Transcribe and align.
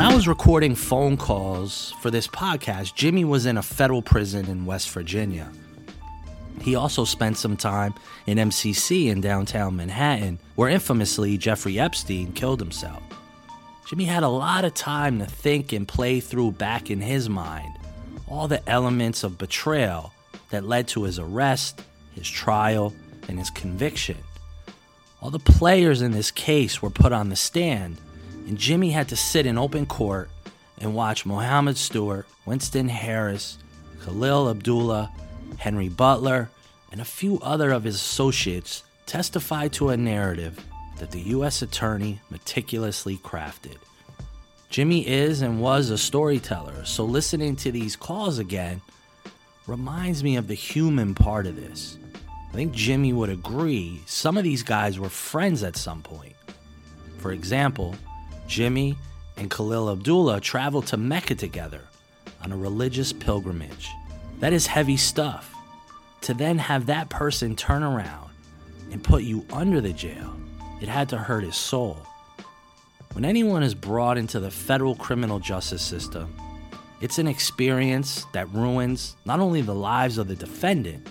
When 0.00 0.10
I 0.10 0.14
was 0.14 0.26
recording 0.26 0.76
phone 0.76 1.18
calls 1.18 1.90
for 2.00 2.10
this 2.10 2.26
podcast, 2.26 2.94
Jimmy 2.94 3.22
was 3.22 3.44
in 3.44 3.58
a 3.58 3.62
federal 3.62 4.00
prison 4.00 4.48
in 4.48 4.64
West 4.64 4.88
Virginia. 4.92 5.52
He 6.62 6.74
also 6.74 7.04
spent 7.04 7.36
some 7.36 7.54
time 7.54 7.92
in 8.24 8.38
MCC 8.38 9.08
in 9.08 9.20
downtown 9.20 9.76
Manhattan, 9.76 10.38
where 10.54 10.70
infamously 10.70 11.36
Jeffrey 11.36 11.78
Epstein 11.78 12.32
killed 12.32 12.60
himself. 12.60 13.02
Jimmy 13.90 14.06
had 14.06 14.22
a 14.22 14.28
lot 14.28 14.64
of 14.64 14.72
time 14.72 15.18
to 15.18 15.26
think 15.26 15.74
and 15.74 15.86
play 15.86 16.18
through 16.18 16.52
back 16.52 16.90
in 16.90 17.02
his 17.02 17.28
mind 17.28 17.74
all 18.26 18.48
the 18.48 18.66
elements 18.66 19.22
of 19.22 19.36
betrayal 19.36 20.14
that 20.48 20.64
led 20.64 20.88
to 20.88 21.02
his 21.02 21.18
arrest, 21.18 21.82
his 22.12 22.26
trial, 22.26 22.94
and 23.28 23.38
his 23.38 23.50
conviction. 23.50 24.16
All 25.20 25.28
the 25.28 25.38
players 25.38 26.00
in 26.00 26.12
this 26.12 26.30
case 26.30 26.80
were 26.80 26.88
put 26.88 27.12
on 27.12 27.28
the 27.28 27.36
stand, 27.36 27.98
and 28.46 28.58
Jimmy 28.58 28.90
had 28.90 29.08
to 29.08 29.16
sit 29.16 29.46
in 29.46 29.58
open 29.58 29.86
court 29.86 30.30
and 30.78 30.94
watch 30.94 31.26
Mohammed 31.26 31.76
Stewart, 31.76 32.26
Winston 32.46 32.88
Harris, 32.88 33.58
Khalil 34.04 34.48
Abdullah, 34.48 35.10
Henry 35.58 35.88
Butler, 35.88 36.50
and 36.90 37.00
a 37.00 37.04
few 37.04 37.38
other 37.40 37.70
of 37.70 37.84
his 37.84 37.96
associates 37.96 38.82
testify 39.06 39.68
to 39.68 39.90
a 39.90 39.96
narrative 39.96 40.64
that 40.98 41.10
the 41.10 41.20
U.S. 41.20 41.62
Attorney 41.62 42.20
meticulously 42.30 43.16
crafted. 43.18 43.76
Jimmy 44.68 45.06
is 45.06 45.42
and 45.42 45.60
was 45.60 45.90
a 45.90 45.98
storyteller, 45.98 46.84
so 46.84 47.04
listening 47.04 47.56
to 47.56 47.72
these 47.72 47.96
calls 47.96 48.38
again 48.38 48.80
reminds 49.66 50.22
me 50.22 50.36
of 50.36 50.46
the 50.46 50.54
human 50.54 51.14
part 51.14 51.46
of 51.46 51.56
this. 51.56 51.98
I 52.50 52.52
think 52.52 52.72
Jimmy 52.72 53.12
would 53.12 53.30
agree 53.30 54.00
some 54.06 54.36
of 54.36 54.44
these 54.44 54.62
guys 54.62 54.98
were 54.98 55.08
friends 55.08 55.62
at 55.62 55.76
some 55.76 56.02
point. 56.02 56.34
For 57.18 57.32
example, 57.32 57.94
Jimmy 58.50 58.98
and 59.36 59.48
Khalil 59.48 59.88
Abdullah 59.90 60.40
traveled 60.40 60.88
to 60.88 60.96
Mecca 60.96 61.36
together 61.36 61.82
on 62.42 62.50
a 62.50 62.56
religious 62.56 63.12
pilgrimage. 63.12 63.88
That 64.40 64.52
is 64.52 64.66
heavy 64.66 64.96
stuff. 64.96 65.54
To 66.22 66.34
then 66.34 66.58
have 66.58 66.86
that 66.86 67.08
person 67.08 67.54
turn 67.54 67.84
around 67.84 68.28
and 68.90 69.04
put 69.04 69.22
you 69.22 69.46
under 69.52 69.80
the 69.80 69.92
jail, 69.92 70.36
it 70.82 70.88
had 70.88 71.08
to 71.10 71.16
hurt 71.16 71.44
his 71.44 71.54
soul. 71.54 71.96
When 73.12 73.24
anyone 73.24 73.62
is 73.62 73.74
brought 73.74 74.18
into 74.18 74.40
the 74.40 74.50
federal 74.50 74.96
criminal 74.96 75.38
justice 75.38 75.82
system, 75.82 76.34
it's 77.00 77.18
an 77.18 77.28
experience 77.28 78.26
that 78.32 78.52
ruins 78.52 79.16
not 79.24 79.38
only 79.38 79.62
the 79.62 79.74
lives 79.74 80.18
of 80.18 80.26
the 80.26 80.34
defendant, 80.34 81.08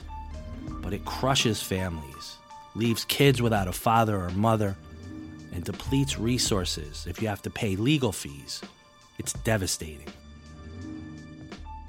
but 0.81 0.93
it 0.93 1.05
crushes 1.05 1.63
families, 1.63 2.35
leaves 2.75 3.05
kids 3.05 3.41
without 3.41 3.69
a 3.69 3.73
father 3.73 4.17
or 4.17 4.29
mother, 4.31 4.75
and 5.53 5.63
depletes 5.63 6.17
resources 6.19 7.05
if 7.07 7.21
you 7.21 7.27
have 7.27 7.41
to 7.43 7.49
pay 7.49 7.75
legal 7.75 8.11
fees. 8.11 8.61
It's 9.17 9.33
devastating. 9.33 10.07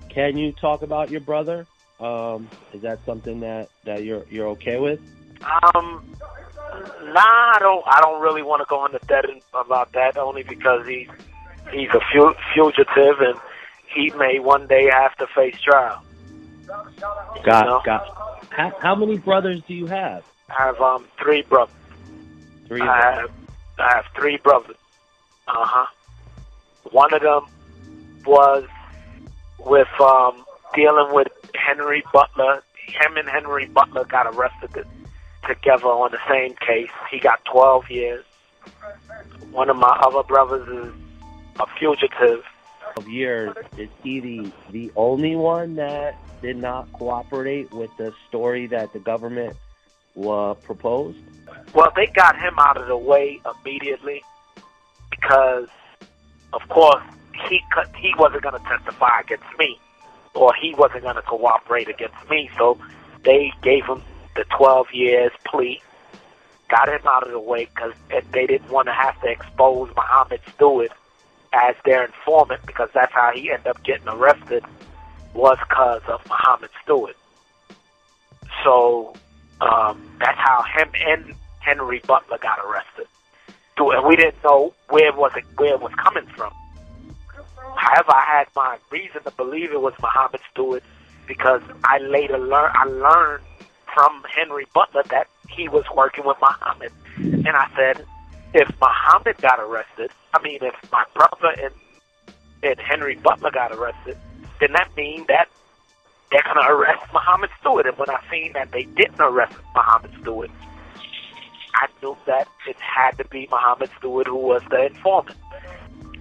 Can 0.09 0.37
you 0.37 0.53
talk 0.53 0.83
about 0.83 1.11
your 1.11 1.21
brother? 1.21 1.67
Um, 2.01 2.49
is 2.73 2.83
that 2.83 2.99
something 3.05 3.41
that, 3.41 3.69
that 3.85 4.05
you're 4.05 4.25
you're 4.31 4.49
okay 4.49 4.79
with? 4.79 5.01
Um, 5.43 6.17
nah, 7.03 7.21
I 7.21 7.59
don't. 7.61 7.85
I 7.87 8.01
don't 8.01 8.21
really 8.21 8.43
want 8.43 8.61
to 8.61 8.67
go 8.69 8.87
into 8.87 8.99
debt 9.07 9.25
about 9.55 9.93
that, 9.93 10.17
only 10.17 10.43
because 10.43 10.87
he 10.87 11.09
he's 11.73 11.91
a 11.91 12.01
fugitive 12.55 13.21
and 13.21 13.39
he 13.87 14.11
may 14.11 14.39
one 14.39 14.67
day 14.67 14.89
have 14.91 15.17
to 15.17 15.27
face 15.29 15.61
trial. 15.61 16.03
Got, 16.67 17.65
you 17.65 17.71
know? 17.71 17.83
got. 17.85 18.47
How, 18.51 18.73
how 18.81 18.95
many 18.95 19.19
brothers 19.19 19.63
do 19.67 19.75
you 19.75 19.87
have? 19.87 20.25
I 20.49 20.65
have 20.65 20.81
um 20.81 21.07
three 21.23 21.43
brothers. 21.43 21.75
Three. 22.67 22.81
I 22.81 23.15
have, 23.15 23.31
I 23.81 23.95
have 23.95 24.05
three 24.15 24.37
brothers. 24.39 24.77
Uh 25.49 25.65
huh. 25.65 25.87
One 26.91 27.13
of 27.15 27.23
them 27.23 27.47
was 28.27 28.65
with 29.59 29.89
um 30.01 30.45
dealing 30.75 31.15
with 31.15 31.29
Henry 31.55 32.03
Butler. 32.13 32.63
Him 32.87 33.17
and 33.17 33.29
Henry 33.29 33.67
Butler 33.67 34.05
got 34.05 34.27
arrested 34.35 34.87
together 35.47 35.87
on 35.87 36.11
the 36.13 36.19
same 36.29 36.55
case. 36.57 36.91
He 37.11 37.19
got 37.19 37.45
12 37.45 37.91
years. 37.91 38.25
One 39.53 39.71
of 39.71 39.77
my 39.77 39.99
other 40.03 40.23
brothers 40.23 40.69
is 40.69 40.93
a 41.59 41.67
fugitive 41.79 42.45
of 42.97 43.09
years, 43.09 43.55
is 43.77 43.89
he 44.03 44.21
the, 44.21 44.53
the 44.71 44.93
only 44.97 45.37
one 45.37 45.77
that 45.77 46.17
did 46.43 46.57
not 46.57 46.93
cooperate 46.93 47.73
with 47.73 47.91
the 47.99 48.13
story 48.29 48.67
that 48.69 48.93
the 48.93 48.99
government 48.99 49.57
uh, 50.17 50.55
proposed? 50.55 51.19
Well, 51.75 51.93
they 51.95 52.07
got 52.07 52.37
him 52.37 52.55
out 52.59 52.77
of 52.77 52.89
the 52.89 52.97
way 52.97 53.41
immediately 53.63 54.23
because, 55.11 55.69
of 56.53 56.69
course, 56.69 57.03
he 57.49 57.61
he 57.99 58.13
wasn't 58.19 58.43
going 58.43 58.59
to 58.61 58.69
testify 58.69 59.21
against 59.21 59.59
me, 59.59 59.79
or 60.35 60.53
he 60.55 60.75
wasn't 60.75 61.03
going 61.03 61.17
to 61.17 61.23
cooperate 61.23 61.89
against 61.89 62.29
me. 62.29 62.51
So 62.59 62.79
they 63.25 63.53
gave 63.63 63.85
him 63.85 64.03
the 64.37 64.45
12 64.57 64.89
years 64.93 65.33
plea, 65.47 65.81
got 66.69 66.89
him 66.89 67.01
out 67.07 67.25
of 67.25 67.33
the 67.33 67.41
way 67.41 67.67
because 67.75 67.93
they 68.33 68.47
didn't 68.47 68.71
want 68.71 68.87
to 68.87 68.93
have 68.93 69.21
to 69.23 69.29
expose 69.29 69.91
Muhammad 69.97 70.41
Stewart 70.55 70.93
as 71.53 71.75
their 71.85 72.05
informant 72.05 72.65
because 72.67 72.89
that's 72.95 73.13
how 73.13 73.33
he 73.35 73.51
ended 73.51 73.67
up 73.67 73.83
getting 73.83 74.09
arrested 74.09 74.65
was 75.35 75.59
because 75.69 76.03
of 76.09 76.21
Muhammad 76.29 76.71
Stewart. 76.83 77.17
So 78.65 79.15
um, 79.61 80.01
that's 80.19 80.39
how 80.39 80.63
him 80.63 80.91
and 81.07 81.35
Henry 81.61 82.01
Butler 82.07 82.39
got 82.39 82.59
arrested. 82.65 83.07
And 83.79 84.07
we 84.07 84.15
didn't 84.15 84.45
know 84.45 84.75
where 84.91 85.11
was 85.15 85.33
it 85.37 85.45
where 85.57 85.73
it 85.73 85.81
was 85.81 85.93
coming 85.95 86.27
from. 86.37 86.53
However, 87.77 88.13
I 88.13 88.25
had 88.27 88.49
my 88.55 88.77
reason 88.91 89.23
to 89.23 89.31
believe 89.31 89.73
it 89.73 89.81
was 89.81 89.95
Muhammad 90.03 90.41
Stewart 90.53 90.83
because 91.27 91.63
I 91.85 91.97
later 91.99 92.37
learned 92.37 92.75
I 92.75 92.85
learned 92.85 93.43
from 93.95 94.23
Henry 94.37 94.67
Butler 94.75 95.03
that 95.11 95.29
he 95.49 95.69
was 95.69 95.85
working 95.97 96.27
with 96.27 96.37
Muhammad, 96.43 96.93
and 97.17 97.49
I 97.49 97.69
said, 97.75 98.05
if 98.53 98.69
Muhammad 98.81 99.39
got 99.39 99.59
arrested, 99.59 100.11
I 100.35 100.43
mean, 100.43 100.59
if 100.61 100.75
my 100.93 101.05
brother 101.15 101.55
and 101.63 101.75
and 102.63 102.79
Henry 102.79 103.17
Butler 103.17 103.51
got 103.51 103.73
arrested, 103.73 104.19
then 104.61 104.73
that 104.73 104.95
means 104.97 105.27
that 105.29 105.49
they're 106.31 106.43
gonna 106.43 106.73
arrest 106.73 107.03
Muhammad 107.13 107.51
Stewart. 107.61 107.87
And 107.87 107.97
when 107.99 108.11
I 108.11 108.21
seen 108.31 108.53
that 108.55 108.71
they 108.73 108.85
didn't 108.85 109.21
arrest 109.21 109.57
Muhammad 109.75 110.13
Stewart, 110.21 110.51
I 111.75 111.87
knew 112.03 112.17
that 112.27 112.49
it 112.69 112.77
had 112.79 113.13
to 113.19 113.25
be 113.27 113.49
Muhammad 113.51 113.91
Stewart 113.99 114.27
who 114.27 114.37
was 114.37 114.63
the 114.71 114.87
informant. 114.87 115.37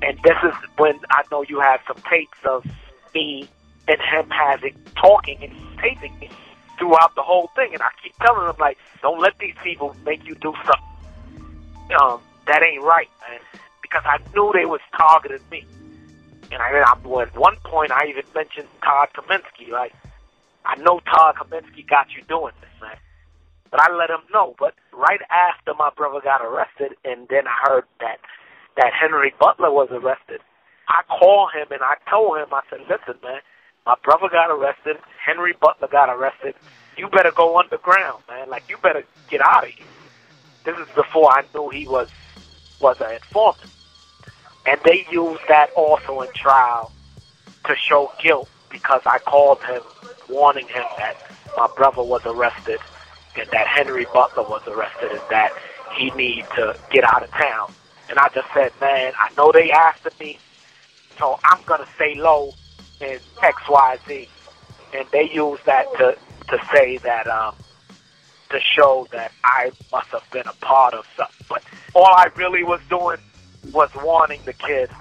And 0.01 0.17
this 0.23 0.37
is 0.43 0.53
when 0.77 0.99
I 1.09 1.23
know 1.31 1.43
you 1.47 1.59
have 1.59 1.81
some 1.87 1.97
tapes 2.09 2.37
of 2.45 2.65
me 3.13 3.49
and 3.87 3.99
him 4.01 4.29
having 4.29 4.75
talking 4.95 5.37
and 5.41 5.53
taping 5.81 6.17
me 6.19 6.29
throughout 6.77 7.15
the 7.15 7.21
whole 7.21 7.49
thing. 7.55 7.73
And 7.73 7.81
I 7.81 7.89
keep 8.01 8.15
telling 8.17 8.45
them 8.45 8.55
like, 8.59 8.77
don't 9.01 9.19
let 9.19 9.37
these 9.39 9.55
people 9.63 9.95
make 10.05 10.25
you 10.25 10.35
do 10.35 10.53
something 10.65 10.89
um, 11.99 12.21
that 12.47 12.63
ain't 12.63 12.83
right, 12.83 13.09
man. 13.27 13.39
Because 13.81 14.03
I 14.05 14.19
knew 14.33 14.51
they 14.53 14.65
was 14.65 14.81
targeting 14.95 15.41
me. 15.51 15.65
And 16.51 16.61
I, 16.61 16.69
I 16.69 17.21
at 17.21 17.37
one 17.37 17.55
point 17.63 17.91
I 17.91 18.07
even 18.07 18.23
mentioned 18.33 18.67
Todd 18.83 19.09
Kaminsky. 19.15 19.69
Like, 19.71 19.93
I 20.69 20.75
know 20.81 20.99
Todd 20.99 21.35
Kaminsky 21.35 21.87
got 21.87 22.13
you 22.15 22.21
doing 22.29 22.53
this, 22.61 22.69
man. 22.79 22.97
But 23.71 23.81
I 23.81 23.91
let 23.91 24.11
him 24.11 24.21
know. 24.31 24.55
But 24.59 24.75
right 24.93 25.21
after 25.31 25.73
my 25.73 25.89
brother 25.97 26.21
got 26.23 26.41
arrested, 26.45 26.95
and 27.03 27.27
then 27.27 27.47
I 27.47 27.69
heard 27.69 27.85
that 27.99 28.19
that 28.77 28.93
Henry 28.93 29.33
Butler 29.39 29.71
was 29.71 29.89
arrested, 29.91 30.41
I 30.87 31.01
called 31.09 31.49
him 31.53 31.67
and 31.71 31.81
I 31.81 31.95
told 32.09 32.37
him, 32.37 32.53
I 32.53 32.61
said, 32.69 32.81
listen, 32.81 33.19
man, 33.23 33.41
my 33.85 33.95
brother 34.03 34.29
got 34.29 34.51
arrested. 34.51 34.97
Henry 35.25 35.53
Butler 35.59 35.87
got 35.87 36.09
arrested. 36.09 36.53
You 36.97 37.09
better 37.09 37.31
go 37.31 37.57
underground, 37.57 38.23
man. 38.29 38.49
Like, 38.49 38.69
you 38.69 38.77
better 38.77 39.03
get 39.29 39.41
out 39.41 39.65
of 39.65 39.71
here. 39.71 39.85
This 40.65 40.77
is 40.77 40.87
before 40.93 41.31
I 41.31 41.43
knew 41.53 41.69
he 41.69 41.87
was 41.87 42.09
was 42.79 43.01
an 43.01 43.11
informant, 43.11 43.57
and 44.65 44.79
they 44.85 45.05
used 45.11 45.41
that 45.49 45.71
also 45.75 46.21
in 46.21 46.31
trial 46.33 46.91
to 47.65 47.75
show 47.75 48.11
guilt 48.21 48.47
because 48.69 49.01
I 49.05 49.19
called 49.19 49.61
him, 49.63 49.81
warning 50.29 50.67
him 50.67 50.83
that 50.97 51.15
my 51.57 51.67
brother 51.75 52.03
was 52.03 52.21
arrested 52.25 52.79
and 53.37 53.49
that 53.51 53.67
Henry 53.67 54.05
Butler 54.13 54.43
was 54.43 54.61
arrested 54.67 55.11
and 55.11 55.21
that 55.29 55.51
he 55.95 56.11
need 56.11 56.45
to 56.55 56.75
get 56.91 57.03
out 57.03 57.23
of 57.23 57.31
town. 57.31 57.73
And 58.09 58.17
I 58.17 58.29
just 58.29 58.47
said, 58.53 58.71
man, 58.81 59.13
I 59.19 59.29
know 59.37 59.51
they 59.51 59.71
after 59.71 60.11
me, 60.19 60.39
so 61.17 61.39
I'm 61.43 61.61
gonna 61.65 61.87
stay 61.95 62.15
low 62.15 62.53
in 63.01 63.19
X, 63.41 63.61
Y, 63.69 63.97
Z. 64.07 64.29
And 64.93 65.07
they 65.11 65.29
used 65.31 65.65
that 65.65 65.85
to 65.97 66.17
to 66.49 66.57
say 66.73 66.97
that 66.97 67.27
um, 67.27 67.55
to 68.49 68.59
show 68.59 69.07
that 69.11 69.31
I 69.43 69.71
must 69.91 70.07
have 70.07 70.23
been 70.31 70.47
a 70.47 70.53
part 70.53 70.93
of 70.93 71.05
something. 71.15 71.45
But 71.47 71.63
all 71.93 72.05
I 72.07 72.29
really 72.35 72.63
was 72.63 72.81
doing 72.89 73.17
was 73.71 73.89
warning 74.01 74.41
the 74.45 74.53
kids 74.53 74.91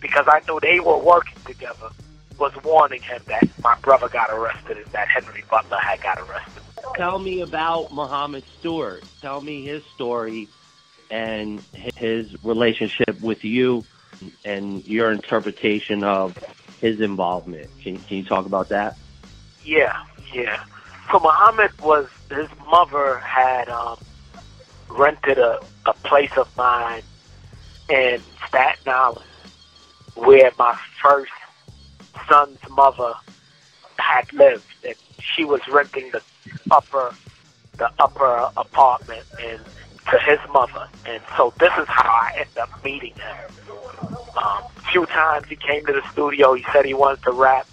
because 0.00 0.26
I 0.28 0.40
knew 0.46 0.60
they 0.60 0.80
were 0.80 0.98
working 0.98 1.38
together. 1.44 1.90
Was 2.38 2.52
warning 2.64 3.02
him 3.02 3.22
that 3.26 3.44
my 3.62 3.76
brother 3.82 4.08
got 4.08 4.30
arrested 4.30 4.78
and 4.78 4.86
that 4.86 5.08
Henry 5.08 5.44
Butler 5.48 5.78
had 5.78 6.02
got 6.02 6.18
arrested. 6.18 6.62
Tell 6.96 7.18
me 7.18 7.40
about 7.40 7.92
Muhammad 7.92 8.44
Stewart. 8.58 9.04
Tell 9.20 9.40
me 9.40 9.64
his 9.64 9.84
story 9.94 10.48
and 11.10 11.62
his 11.96 12.42
relationship 12.42 13.20
with 13.20 13.44
you 13.44 13.84
and 14.44 14.84
your 14.86 15.12
interpretation 15.12 16.02
of 16.04 16.36
his 16.80 17.00
involvement. 17.00 17.68
Can, 17.82 17.98
can 17.98 18.18
you 18.18 18.24
talk 18.24 18.46
about 18.46 18.70
that? 18.70 18.96
Yeah, 19.64 20.02
yeah. 20.32 20.64
So 21.10 21.18
Muhammad 21.20 21.78
was 21.80 22.08
his 22.30 22.48
mother 22.70 23.18
had 23.18 23.68
um, 23.68 23.98
rented 24.88 25.38
a, 25.38 25.60
a 25.86 25.92
place 25.92 26.36
of 26.36 26.54
mine 26.56 27.02
in 27.88 28.20
Staten 28.48 28.92
Island 28.92 29.26
where 30.14 30.50
my 30.58 30.78
first 31.00 31.32
son's 32.28 32.58
mother 32.70 33.14
had 33.98 34.32
lived, 34.32 34.64
and 34.86 34.94
she 35.20 35.44
was 35.44 35.60
renting 35.68 36.10
the 36.10 36.22
upper 36.70 37.14
the 37.78 37.90
upper 37.98 38.50
apartment 38.56 39.24
and 39.40 39.60
to 40.10 40.18
his 40.18 40.38
mother, 40.52 40.88
and 41.06 41.22
so 41.36 41.54
this 41.58 41.72
is 41.78 41.86
how 41.88 42.08
I 42.08 42.32
ended 42.36 42.58
up 42.58 42.84
meeting 42.84 43.14
him. 43.14 44.16
Um, 44.36 44.62
few 44.90 45.06
times 45.06 45.46
he 45.48 45.56
came 45.56 45.86
to 45.86 45.92
the 45.92 46.02
studio. 46.12 46.54
He 46.54 46.64
said 46.72 46.84
he 46.84 46.94
wanted 46.94 47.22
to 47.22 47.32
rap. 47.32 47.66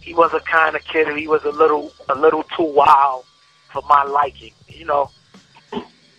He 0.00 0.14
was 0.14 0.32
a 0.32 0.40
kind 0.40 0.76
of 0.76 0.84
kid. 0.84 1.08
He 1.16 1.28
was 1.28 1.44
a 1.44 1.50
little 1.50 1.92
a 2.08 2.14
little 2.14 2.44
too 2.56 2.64
wild 2.64 3.24
for 3.72 3.82
my 3.88 4.04
liking. 4.04 4.52
You 4.68 4.84
know, 4.86 5.10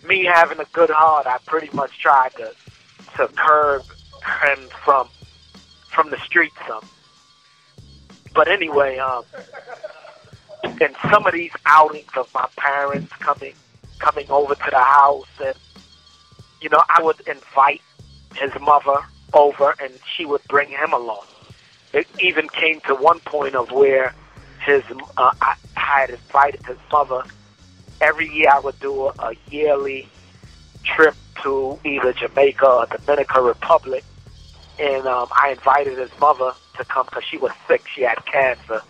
me 0.06 0.24
having 0.24 0.60
a 0.60 0.66
good 0.72 0.90
heart, 0.90 1.26
I 1.26 1.38
pretty 1.46 1.74
much 1.74 1.98
tried 1.98 2.32
to 2.36 2.52
to 3.16 3.28
curb 3.28 3.82
him 4.44 4.68
from 4.84 5.08
from 5.90 6.10
the 6.10 6.18
streets 6.18 6.56
some. 6.68 6.86
But 8.38 8.46
anyway, 8.46 8.98
um, 8.98 9.24
and 10.62 10.94
some 11.10 11.26
of 11.26 11.32
these 11.32 11.50
outings 11.66 12.10
of 12.16 12.32
my 12.32 12.48
parents 12.56 13.12
coming 13.14 13.52
coming 13.98 14.30
over 14.30 14.54
to 14.54 14.70
the 14.70 14.78
house, 14.78 15.26
and 15.44 15.56
you 16.60 16.68
know, 16.68 16.80
I 16.88 17.02
would 17.02 17.20
invite 17.26 17.82
his 18.36 18.52
mother 18.60 18.98
over, 19.32 19.74
and 19.82 19.92
she 20.14 20.24
would 20.24 20.42
bring 20.44 20.68
him 20.68 20.92
along. 20.92 21.24
It 21.92 22.06
even 22.20 22.48
came 22.48 22.80
to 22.82 22.94
one 22.94 23.18
point 23.18 23.56
of 23.56 23.72
where 23.72 24.14
his 24.64 24.84
uh, 25.16 25.32
I 25.42 25.56
had 25.74 26.10
invited 26.10 26.64
his 26.64 26.78
mother. 26.92 27.24
Every 28.00 28.32
year, 28.32 28.50
I 28.52 28.60
would 28.60 28.78
do 28.78 29.06
a, 29.06 29.14
a 29.18 29.34
yearly 29.50 30.08
trip 30.84 31.16
to 31.42 31.76
either 31.84 32.12
Jamaica 32.12 32.68
or 32.68 32.86
Dominican 32.86 33.42
Republic, 33.42 34.04
and 34.78 35.08
um, 35.08 35.26
I 35.32 35.50
invited 35.50 35.98
his 35.98 36.10
mother 36.20 36.54
to 36.78 36.84
come 36.84 37.06
because 37.06 37.24
she 37.24 37.36
was 37.36 37.52
sick. 37.66 37.86
She 37.94 38.02
had 38.02 38.24
cancer, 38.26 38.80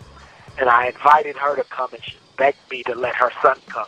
and 0.59 0.69
I 0.69 0.87
invited 0.87 1.35
her 1.37 1.55
to 1.55 1.63
come, 1.65 1.93
and 1.93 2.03
she 2.03 2.15
begged 2.37 2.57
me 2.71 2.83
to 2.83 2.95
let 2.95 3.15
her 3.15 3.31
son 3.41 3.57
come. 3.67 3.87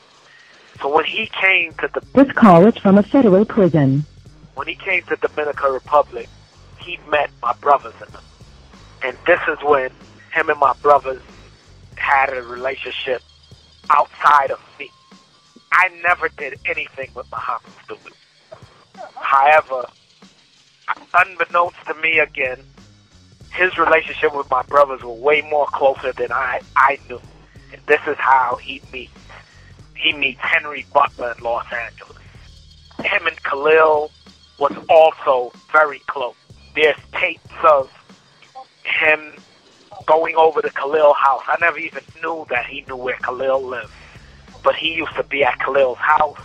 So 0.82 0.94
when 0.94 1.06
he 1.06 1.28
came 1.28 1.74
to 1.76 1.90
the 1.94 2.02
This 2.14 2.32
call 2.34 2.66
is 2.68 2.78
from 2.78 2.98
a 2.98 3.04
federal 3.04 3.46
prison. 3.46 4.06
when 4.56 4.68
he 4.68 4.76
came 4.76 5.02
to 5.04 5.16
the 5.16 5.28
Dominican 5.28 5.72
Republic, 5.74 6.28
he 6.80 7.00
met 7.10 7.30
my 7.42 7.54
brothers 7.62 7.94
in 8.06 8.12
them, 8.12 8.24
and 9.04 9.18
this 9.26 9.40
is 9.48 9.58
when 9.64 9.90
him 10.34 10.50
and 10.50 10.60
my 10.60 10.74
brothers 10.82 11.22
had 11.96 12.34
a 12.34 12.42
relationship 12.42 13.22
outside 13.92 14.50
of 14.52 14.60
me. 14.80 14.90
I 15.72 15.90
never 16.04 16.30
did 16.30 16.60
anything 16.66 17.10
with 17.16 17.30
Muhammad 17.32 17.72
Stewart. 17.86 18.14
However, 19.16 19.88
unbeknownst 21.14 21.78
to 21.88 21.94
me 21.96 22.20
again, 22.20 22.58
his 23.54 23.78
relationship 23.78 24.36
with 24.36 24.50
my 24.50 24.64
brothers 24.64 25.04
were 25.04 25.14
way 25.14 25.42
more 25.50 25.66
closer 25.68 26.14
than 26.14 26.32
I, 26.32 26.62
I 26.76 27.00
knew. 27.08 27.22
And 27.72 27.82
this 27.86 28.02
is 28.08 28.18
how 28.18 28.58
he 28.62 28.82
meets. 28.92 29.12
He 29.96 30.14
meets 30.14 30.40
Henry 30.42 30.86
Butler 30.94 31.36
in 31.38 31.44
Los 31.44 31.66
Angeles. 31.72 32.18
Him 33.04 33.28
and 33.28 33.44
Khalil 33.44 34.12
was 34.58 34.74
also 34.90 35.52
very 35.72 36.00
close. 36.08 36.36
There's 36.76 36.98
tapes 37.14 37.50
of 37.64 37.92
him 38.84 39.34
going 40.06 40.36
over 40.36 40.62
to 40.62 40.70
Khalil's 40.70 41.18
house. 41.18 41.44
I 41.48 41.58
never 41.62 41.78
even 41.78 42.04
knew 42.22 42.46
that 42.50 42.66
he 42.66 42.84
knew 42.88 42.96
where 42.96 43.18
Khalil 43.18 43.62
lived. 43.62 43.92
But 44.64 44.76
he 44.76 44.94
used 44.94 45.16
to 45.16 45.24
be 45.24 45.44
at 45.44 45.60
Khalil's 45.60 45.98
house. 45.98 46.40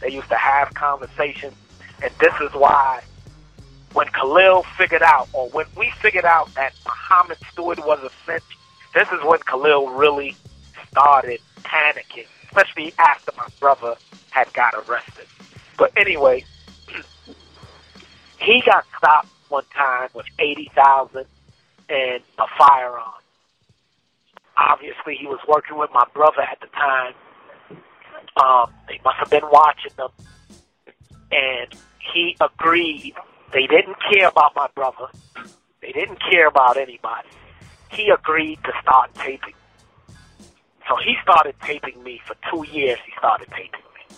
They 0.00 0.10
used 0.10 0.28
to 0.28 0.36
have 0.36 0.72
conversations. 0.74 1.54
And 2.02 2.12
this 2.18 2.34
is 2.40 2.52
why 2.52 3.02
when 3.96 4.08
Khalil 4.08 4.62
figured 4.76 5.02
out, 5.02 5.26
or 5.32 5.48
when 5.48 5.64
we 5.74 5.90
figured 6.02 6.26
out 6.26 6.54
that 6.54 6.74
Muhammad 6.84 7.38
Stewart 7.50 7.78
was 7.78 7.98
a 8.04 8.10
snitch, 8.24 8.42
this 8.92 9.08
is 9.10 9.24
when 9.24 9.38
Khalil 9.40 9.88
really 9.88 10.36
started 10.90 11.40
panicking, 11.62 12.26
especially 12.44 12.92
after 12.98 13.32
my 13.38 13.48
brother 13.58 13.94
had 14.28 14.52
got 14.52 14.74
arrested. 14.74 15.24
But 15.78 15.92
anyway, 15.96 16.44
he 18.38 18.62
got 18.66 18.84
stopped 18.98 19.28
one 19.48 19.64
time 19.74 20.10
with 20.12 20.26
eighty 20.38 20.70
thousand 20.74 21.24
and 21.88 22.20
a 22.38 22.46
firearm. 22.58 23.14
Obviously, 24.58 25.16
he 25.16 25.26
was 25.26 25.40
working 25.48 25.78
with 25.78 25.90
my 25.94 26.04
brother 26.12 26.42
at 26.42 26.60
the 26.60 26.66
time. 26.66 27.14
Um, 28.36 28.70
they 28.88 29.00
must 29.02 29.16
have 29.16 29.30
been 29.30 29.48
watching 29.50 29.92
them, 29.96 30.10
and 31.32 31.74
he 32.12 32.36
agreed. 32.42 33.14
They 33.52 33.66
didn't 33.66 33.96
care 34.12 34.28
about 34.28 34.54
my 34.54 34.68
brother. 34.74 35.06
They 35.80 35.92
didn't 35.92 36.20
care 36.30 36.48
about 36.48 36.76
anybody. 36.76 37.28
He 37.90 38.08
agreed 38.10 38.58
to 38.64 38.72
start 38.82 39.14
taping. 39.14 39.54
So 40.88 40.96
he 40.96 41.16
started 41.22 41.54
taping 41.62 42.02
me 42.02 42.20
for 42.26 42.36
two 42.50 42.70
years. 42.70 42.98
He 43.04 43.12
started 43.18 43.48
taping 43.50 43.80
me, 43.94 44.16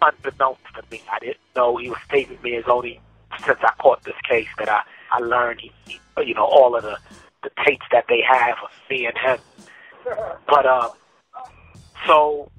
unbeknownst 0.00 0.62
to 0.74 0.82
me. 0.90 1.02
I 1.10 1.18
didn't 1.18 1.38
know 1.54 1.76
he 1.76 1.90
was 1.90 1.98
taping 2.08 2.38
me. 2.42 2.52
It's 2.52 2.68
only 2.68 3.00
since 3.44 3.58
I 3.62 3.72
caught 3.80 4.02
this 4.04 4.14
case 4.28 4.48
that 4.58 4.68
I 4.68 4.82
I 5.12 5.18
learned 5.18 5.60
he, 5.60 5.72
he 5.86 6.00
you 6.24 6.34
know 6.34 6.44
all 6.44 6.76
of 6.76 6.82
the 6.82 6.98
the 7.42 7.50
tapes 7.66 7.86
that 7.92 8.04
they 8.08 8.22
have 8.22 8.56
of 8.62 8.70
me 8.88 9.06
and 9.06 9.16
him. 9.16 9.38
But 10.46 10.66
uh, 10.66 10.90
so 12.06 12.50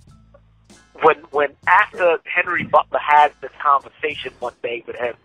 when 1.01 1.17
when 1.31 1.49
after 1.67 2.17
Henry 2.25 2.63
Butler 2.63 2.99
had 2.99 3.31
this 3.41 3.51
conversation 3.61 4.33
one 4.39 4.53
day 4.61 4.83
with 4.85 4.95
him 4.95 5.15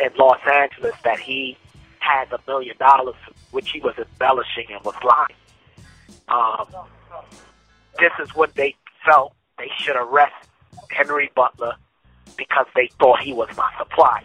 in 0.00 0.10
Los 0.18 0.40
Angeles 0.50 0.94
that 1.04 1.18
he 1.18 1.56
had 1.98 2.32
a 2.32 2.38
million 2.46 2.76
dollars, 2.78 3.16
which 3.50 3.70
he 3.70 3.80
was 3.80 3.94
embellishing 3.98 4.66
and 4.70 4.84
was 4.84 4.94
lying. 5.02 5.36
Um, 6.28 6.68
this 7.98 8.12
is 8.22 8.34
when 8.34 8.50
they 8.54 8.74
felt 9.04 9.34
they 9.58 9.70
should 9.78 9.96
arrest 9.96 10.34
Henry 10.90 11.30
Butler 11.34 11.74
because 12.36 12.66
they 12.74 12.88
thought 12.98 13.20
he 13.20 13.32
was 13.32 13.48
my 13.56 13.70
supplier, 13.78 14.22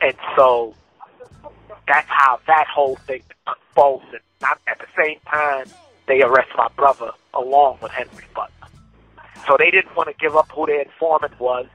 and 0.00 0.14
so 0.36 0.74
that's 1.86 2.08
how 2.08 2.38
that 2.46 2.66
whole 2.72 2.96
thing 2.96 3.22
unfolds. 3.46 4.04
And 4.12 4.22
at 4.68 4.78
the 4.78 4.86
same 5.02 5.18
time, 5.26 5.66
they 6.06 6.22
arrest 6.22 6.50
my 6.56 6.68
brother 6.76 7.10
along 7.34 7.78
with 7.82 7.92
Henry 7.92 8.24
Butler. 8.34 8.57
So 9.48 9.56
they 9.58 9.70
didn't 9.70 9.96
want 9.96 10.08
to 10.10 10.14
give 10.20 10.36
up 10.36 10.50
who 10.52 10.66
their 10.66 10.82
informant 10.82 11.40
was. 11.40 11.66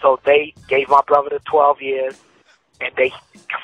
So 0.00 0.18
they 0.24 0.54
gave 0.68 0.88
my 0.88 1.02
brother 1.06 1.28
the 1.30 1.40
12 1.40 1.82
years, 1.82 2.18
and 2.80 2.90
they 2.96 3.12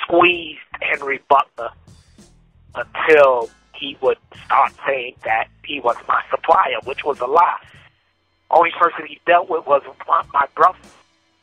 squeezed 0.03 0.61
Henry 0.83 1.21
Butler 1.29 1.71
until 2.75 3.49
he 3.75 3.97
would 4.03 4.19
start 4.45 4.73
saying 4.87 5.15
that 5.25 5.49
he 5.65 5.81
was 5.81 5.97
my 6.07 6.23
supplier, 6.31 6.77
which 6.85 7.05
was 7.05 7.19
a 7.21 7.27
lie. 7.27 7.59
Only 8.51 8.71
person 8.79 9.07
he 9.07 9.19
dealt 9.27 9.49
with 9.49 9.67
was 9.67 9.83
my, 10.07 10.23
my 10.33 10.47
brother. 10.55 10.79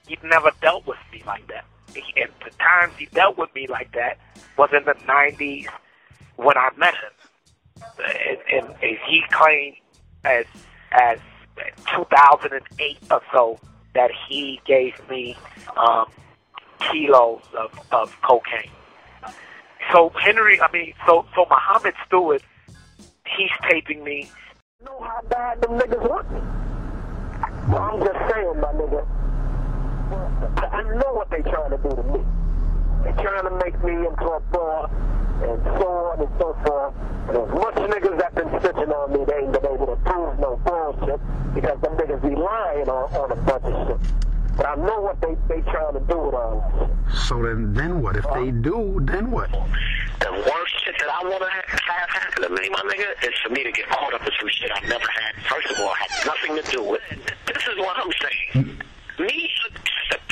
He'd 0.08 0.24
never 0.24 0.52
dealt 0.62 0.86
with 0.86 0.98
me 1.12 1.24
like 1.26 1.48
that. 1.48 1.66
He, 1.94 2.04
and 2.22 2.32
the 2.44 2.52
times 2.58 2.94
he 2.98 3.08
dealt 3.08 3.38
with 3.38 3.54
me 3.56 3.68
like 3.68 3.94
that 3.94 4.18
was 4.58 4.70
in 4.74 4.84
the 4.86 4.94
90s 4.94 5.68
when 6.36 6.58
I 6.58 6.70
met 6.78 6.94
him. 6.94 7.84
And, 8.06 8.38
and, 8.54 8.76
and 8.82 8.98
he 9.08 9.24
claimed 9.32 9.78
as 10.24 10.46
as 10.92 11.18
2008 11.96 12.98
or 13.12 13.22
so 13.34 13.60
that 13.94 14.12
he 14.28 14.62
gave 14.66 14.94
me 15.10 15.36
um, 15.78 16.06
kilos 16.80 17.42
of, 17.58 17.80
of 17.92 18.16
cocaine. 18.22 18.72
So 19.92 20.10
Henry, 20.20 20.62
I 20.62 20.72
mean, 20.72 20.94
so 21.06 21.26
so 21.36 21.46
Muhammad 21.50 21.94
Stewart, 22.08 22.44
he's 23.26 23.52
taping 23.70 24.04
me. 24.04 24.30
know 24.86 25.00
how 25.02 25.22
bad 25.30 25.62
them 25.62 25.72
niggas 25.72 26.10
want 26.10 26.32
me. 26.32 26.40
Well, 27.70 27.82
I'm 27.82 28.00
just 28.00 28.34
saying, 28.34 28.60
my 28.60 28.72
nigga. 28.74 29.06
I 30.12 30.84
know 30.98 31.14
what 31.14 31.30
they 31.30 31.42
trying 31.42 31.72
to 31.72 31.78
do 31.78 31.90
to 31.90 32.04
me. 32.04 32.20
They 33.04 33.12
trying 33.22 33.44
to 33.44 33.56
make 33.64 33.84
me 33.84 33.94
into 34.08 34.26
a 34.26 34.42
fraud 34.52 34.92
and 35.42 35.64
so 35.80 35.88
on 35.90 36.20
and 36.20 36.30
so 36.38 36.56
forth. 36.66 36.94
And 37.30 37.38
as 37.38 37.50
much 37.50 37.76
niggas 37.76 38.18
that 38.20 38.36
been 38.36 38.48
snitching 38.48 38.94
on 38.94 39.14
me, 39.14 39.26
they 39.26 39.38
ain't 39.42 39.54
been 39.54 39.66
able 39.66 39.88
to 39.88 39.96
prove 40.06 40.40
no 40.40 40.58
bullshit 40.66 41.20
because 41.56 41.82
them 41.82 41.98
niggas 41.98 42.22
be 42.22 42.36
lying 42.36 42.90
on, 42.90 43.10
on 43.16 43.32
a 43.32 43.36
bunch 43.36 43.66
of 43.66 43.88
shit. 43.88 44.22
But 44.58 44.68
I 44.68 44.76
know 44.76 45.00
what 45.00 45.20
they 45.22 45.36
they 45.48 45.62
trying 45.62 45.94
to 45.94 46.00
do 46.02 46.18
with 46.18 46.36
all 46.36 46.62
this. 47.08 47.28
So 47.28 47.42
then, 47.42 47.74
then 47.74 48.02
what? 48.02 48.18
If 48.18 48.26
they 48.34 48.52
do, 48.52 49.00
then 49.04 49.32
what? 49.32 49.50
The 49.50 50.32
worst 50.32 50.74
shit 50.84 50.96
that 51.00 51.10
I 51.10 51.24
want 51.24 51.42
to 51.42 51.50
have 51.50 52.10
happen 52.10 52.44
to 52.44 52.50
me, 52.50 52.70
my 52.70 52.82
nigga, 52.82 53.28
is 53.28 53.34
for 53.44 53.50
me 53.50 53.64
to 53.64 53.72
get 53.72 53.88
caught 53.90 54.14
up 54.14 54.22
in 54.22 54.32
some 54.40 54.50
shit 54.50 54.72
I 54.74 54.82
never 54.88 55.08
had. 55.08 55.44
First 55.50 55.72
of 55.72 55.80
all, 55.80 55.90
I 55.90 56.06
had 56.08 56.28
nothing 56.28 56.56
to 56.62 56.72
do 56.72 56.84
with. 56.84 57.02
This 57.48 57.64
is 57.64 57.78
what 57.78 57.98
I'm 57.98 58.12
saying. 58.22 58.82
Me, 59.20 59.50
the 59.74 59.80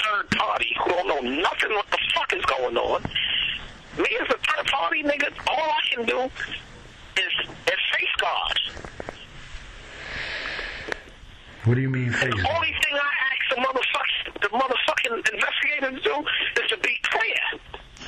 third 0.10 0.30
party 0.32 0.76
who 0.84 0.92
don't 0.92 1.08
know 1.08 1.42
nothing 1.42 1.72
what 1.72 1.86
the 1.92 1.98
fuck 2.16 2.34
is 2.34 2.44
going 2.46 2.78
on. 2.78 3.02
Me 3.98 4.18
as 4.22 4.28
a 4.30 4.38
third 4.38 4.66
party 4.68 5.04
nigga, 5.04 5.32
all 5.48 5.70
I 5.70 5.82
can 5.94 6.06
do 6.06 6.20
is 6.22 7.34
is 7.48 7.80
safeguard. 7.94 8.60
What 11.66 11.76
do 11.76 11.82
you 11.82 11.90
mean 11.90 12.12
safeguard? 12.14 12.46
The 12.46 12.56
only 12.56 12.74
thing 12.84 12.94
I 12.94 13.12
ask 13.30 13.56
the 13.56 13.62
motherfucking 13.62 14.42
the 14.42 14.50
motherfucking 14.50 15.34
investigator 15.34 15.92
to 15.92 16.02
do 16.02 16.26
is 16.62 16.70
to 16.70 16.78
be 16.78 16.96
clear. 17.04 17.62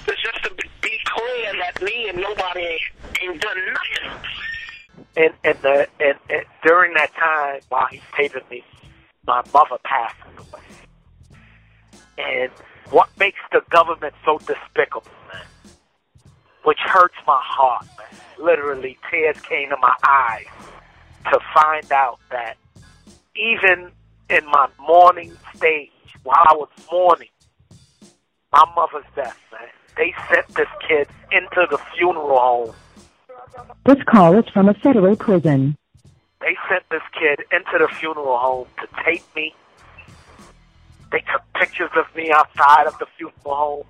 It's 0.07 0.21
just 0.21 0.43
to 0.43 0.55
be 0.81 0.99
clear 1.05 1.53
that 1.59 1.81
me 1.81 2.09
and 2.09 2.17
nobody 2.19 2.61
ain't, 2.61 2.81
ain't 3.21 3.41
done 3.41 3.57
nothing. 3.73 4.29
And 5.17 5.33
and 5.43 5.57
the 5.61 5.87
and, 5.99 6.17
and 6.29 6.45
during 6.63 6.93
that 6.93 7.13
time 7.15 7.61
while 7.69 7.87
he's 7.91 8.01
taping 8.15 8.43
me, 8.49 8.63
my 9.27 9.43
mother 9.53 9.77
passed 9.83 10.15
away. 10.37 10.70
And 12.17 12.51
what 12.89 13.09
makes 13.19 13.39
the 13.51 13.61
government 13.69 14.13
so 14.25 14.37
despicable, 14.39 15.11
man, 15.31 15.45
which 16.63 16.79
hurts 16.79 17.15
my 17.25 17.39
heart, 17.41 17.85
man. 17.97 18.19
Literally, 18.39 18.97
tears 19.09 19.39
came 19.41 19.69
to 19.69 19.77
my 19.77 19.95
eyes 20.03 20.45
to 21.31 21.39
find 21.53 21.91
out 21.91 22.19
that 22.31 22.57
even 23.35 23.91
in 24.29 24.45
my 24.45 24.67
mourning 24.79 25.35
stage, 25.55 25.89
while 26.23 26.43
I 26.47 26.53
was 26.55 26.69
mourning 26.91 27.29
my 28.51 28.65
mother's 28.75 29.09
death, 29.15 29.37
man, 29.51 29.69
they 29.97 30.13
sent 30.33 30.47
this 30.49 30.67
kid 30.87 31.07
into 31.31 31.67
the 31.69 31.77
funeral 31.97 32.39
home 32.39 32.75
This 33.85 33.97
call 34.05 34.37
is 34.37 34.45
from 34.53 34.69
a 34.69 34.73
federal 34.73 35.15
prison. 35.15 35.77
They 36.41 36.57
sent 36.69 36.83
this 36.89 37.01
kid 37.13 37.45
into 37.51 37.77
the 37.77 37.87
funeral 37.99 38.37
home 38.37 38.67
to 38.81 38.87
tape 39.05 39.23
me. 39.35 39.53
They 41.11 41.19
took 41.31 41.41
pictures 41.55 41.91
of 41.95 42.05
me 42.15 42.31
outside 42.31 42.87
of 42.87 42.97
the 42.99 43.05
funeral 43.17 43.35
home. 43.45 43.83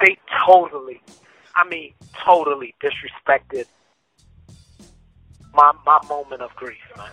They 0.00 0.16
totally, 0.46 1.00
I 1.54 1.68
mean, 1.68 1.92
totally 2.24 2.74
disrespected 2.82 3.66
my 5.54 5.72
my 5.84 5.98
moment 6.08 6.42
of 6.42 6.54
grief, 6.56 6.78
man. 6.96 7.10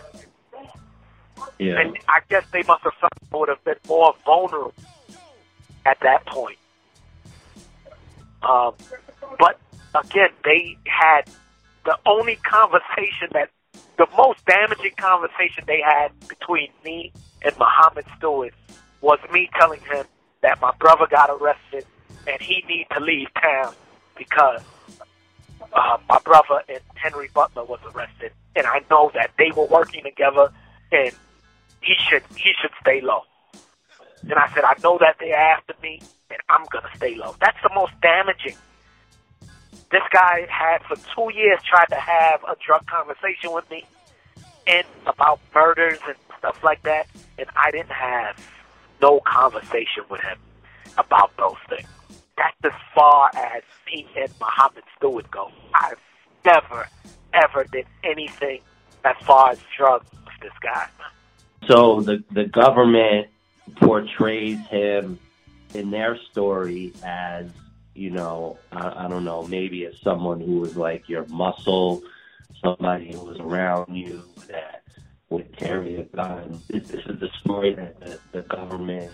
Yeah. 1.57 1.79
And 1.79 1.97
I 2.07 2.19
guess 2.29 2.43
they 2.51 2.63
must 2.63 2.83
have 2.83 2.93
felt 2.99 3.11
I 3.31 3.37
would 3.37 3.49
have 3.49 3.63
been 3.63 3.75
more 3.87 4.13
vulnerable 4.25 4.73
at 5.85 5.99
that 6.01 6.25
point. 6.25 6.57
Um, 8.41 8.73
but 9.37 9.59
again, 9.95 10.29
they 10.43 10.77
had 10.85 11.29
the 11.85 11.97
only 12.05 12.35
conversation 12.37 13.29
that, 13.33 13.49
the 13.97 14.07
most 14.17 14.43
damaging 14.45 14.93
conversation 14.97 15.63
they 15.67 15.81
had 15.81 16.11
between 16.27 16.69
me 16.85 17.11
and 17.43 17.53
Muhammad 17.57 18.05
Stewart 18.17 18.53
was 19.01 19.19
me 19.31 19.49
telling 19.59 19.81
him 19.81 20.05
that 20.41 20.61
my 20.61 20.71
brother 20.79 21.05
got 21.09 21.29
arrested 21.29 21.85
and 22.27 22.41
he 22.41 22.63
need 22.67 22.87
to 22.93 22.99
leave 22.99 23.27
town 23.41 23.73
because 24.17 24.61
uh, 25.73 25.97
my 26.07 26.19
brother 26.19 26.61
and 26.67 26.79
Henry 26.95 27.29
Butler 27.33 27.63
was 27.63 27.79
arrested, 27.93 28.31
and 28.55 28.65
I 28.65 28.81
know 28.89 29.11
that 29.13 29.31
they 29.37 29.51
were 29.55 29.65
working 29.65 30.03
together, 30.03 30.51
and 30.91 31.11
he 31.81 31.95
should 32.09 32.23
he 32.35 32.51
should 32.61 32.71
stay 32.81 33.01
low. 33.01 33.21
And 34.23 34.33
I 34.33 34.51
said, 34.53 34.63
I 34.63 34.75
know 34.83 34.97
that 34.99 35.15
they're 35.19 35.35
after 35.35 35.73
me, 35.81 36.01
and 36.29 36.39
I'm 36.49 36.65
gonna 36.71 36.89
stay 36.95 37.15
low. 37.15 37.35
That's 37.39 37.57
the 37.63 37.71
most 37.73 37.93
damaging. 38.01 38.55
This 39.91 40.03
guy 40.11 40.45
had 40.49 40.83
for 40.83 40.95
two 40.95 41.35
years 41.35 41.59
tried 41.63 41.87
to 41.89 41.99
have 41.99 42.43
a 42.43 42.55
drug 42.65 42.85
conversation 42.85 43.51
with 43.51 43.69
me, 43.71 43.85
and 44.67 44.85
about 45.07 45.39
murders 45.53 45.99
and 46.07 46.15
stuff 46.37 46.63
like 46.63 46.81
that, 46.83 47.07
and 47.37 47.47
I 47.55 47.71
didn't 47.71 47.91
have 47.91 48.39
no 49.01 49.19
conversation 49.21 50.03
with 50.09 50.21
him 50.21 50.37
about 50.97 51.35
those 51.37 51.57
things. 51.69 51.89
That's 52.37 52.55
as 52.75 52.79
far 52.93 53.29
as 53.35 53.63
me 53.87 54.07
and 54.15 54.31
Muhammad 54.39 54.83
Stewart 54.97 55.29
go. 55.31 55.51
I've 55.73 55.99
never, 56.45 56.87
ever 57.33 57.65
did 57.71 57.85
anything 58.03 58.61
as 59.03 59.15
far 59.25 59.51
as 59.51 59.59
drugs 59.75 60.09
with 60.11 60.39
this 60.41 60.53
guy. 60.61 60.87
So 61.67 62.01
the 62.01 62.23
the 62.31 62.45
government 62.45 63.27
portrays 63.77 64.59
him 64.67 65.19
in 65.73 65.91
their 65.91 66.17
story 66.31 66.93
as 67.03 67.49
you 67.99 68.09
know 68.09 68.57
I, 68.71 69.05
I 69.05 69.07
don't 69.07 69.25
know 69.25 69.43
maybe 69.43 69.85
as 69.85 69.99
someone 70.01 70.39
who 70.39 70.59
was 70.59 70.75
like 70.75 71.09
your 71.09 71.25
muscle, 71.27 72.01
somebody 72.61 73.11
who 73.11 73.25
was 73.25 73.39
around 73.39 73.95
you 73.95 74.23
that 74.47 74.83
would 75.29 75.55
carry 75.55 75.97
a 75.97 76.03
gun. 76.03 76.59
This, 76.69 76.89
is 76.89 77.19
the 77.19 77.29
story 77.39 77.75
that 77.75 77.99
the, 77.99 78.19
the 78.31 78.41
government 78.43 79.11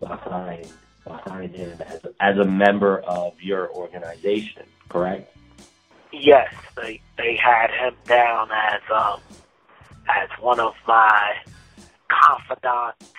behind 0.00 0.72
behind 1.04 1.54
him 1.54 1.80
as 1.86 2.00
as 2.20 2.38
a 2.38 2.44
member 2.44 3.00
of 3.00 3.34
your 3.40 3.70
organization, 3.70 4.64
correct? 4.88 5.34
Yes, 6.12 6.52
they 6.76 7.00
they 7.16 7.36
had 7.36 7.70
him 7.70 7.94
down 8.06 8.48
as 8.50 8.80
um 8.94 9.20
as 10.08 10.28
one 10.40 10.60
of 10.60 10.74
my 10.86 11.34
confidants, 12.08 13.12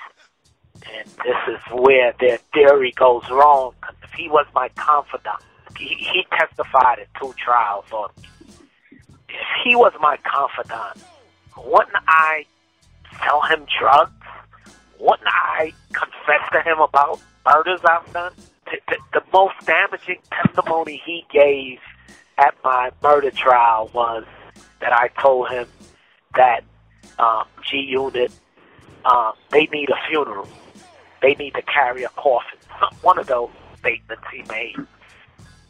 and 0.87 1.07
this 1.07 1.37
is 1.47 1.59
where 1.71 2.13
their 2.19 2.37
theory 2.53 2.91
goes 2.95 3.23
wrong. 3.29 3.73
if 4.03 4.11
he 4.13 4.29
was 4.29 4.45
my 4.53 4.69
confidant, 4.69 5.41
he, 5.77 5.87
he 5.87 6.25
testified 6.37 6.99
at 6.99 7.07
two 7.19 7.33
trials 7.37 7.85
on 7.91 8.09
me. 8.21 8.27
If 9.29 9.47
he 9.63 9.75
was 9.75 9.93
my 9.99 10.17
confidant, 10.17 11.03
wouldn't 11.57 11.95
I 12.07 12.45
sell 13.23 13.41
him 13.41 13.65
drugs? 13.79 14.11
Wouldn't 14.99 15.27
I 15.27 15.73
confess 15.93 16.49
to 16.51 16.61
him 16.61 16.79
about 16.79 17.19
murders 17.45 17.79
I've 17.85 18.11
done? 18.11 18.33
The, 18.65 18.79
the, 18.87 19.19
the 19.19 19.23
most 19.33 19.55
damaging 19.65 20.19
testimony 20.31 21.01
he 21.05 21.25
gave 21.31 21.79
at 22.37 22.55
my 22.63 22.91
murder 23.01 23.31
trial 23.31 23.89
was 23.93 24.25
that 24.81 24.93
I 24.93 25.09
told 25.21 25.49
him 25.49 25.67
that 26.35 26.63
um, 27.17 27.45
G 27.69 27.77
Unit 27.77 28.31
um, 29.05 29.33
they 29.51 29.67
need 29.71 29.89
a 29.89 30.09
funeral. 30.09 30.47
They 31.21 31.35
need 31.35 31.53
to 31.55 31.61
carry 31.61 32.03
a 32.03 32.09
coffin. 32.09 32.59
One 33.01 33.19
of 33.19 33.27
those 33.27 33.49
statements 33.79 34.23
he 34.33 34.43
made. 34.49 34.75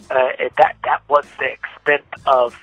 Uh, 0.10 0.30
that 0.58 0.76
that 0.86 1.02
was 1.08 1.26
the 1.38 1.52
extent 1.52 2.06
of 2.26 2.60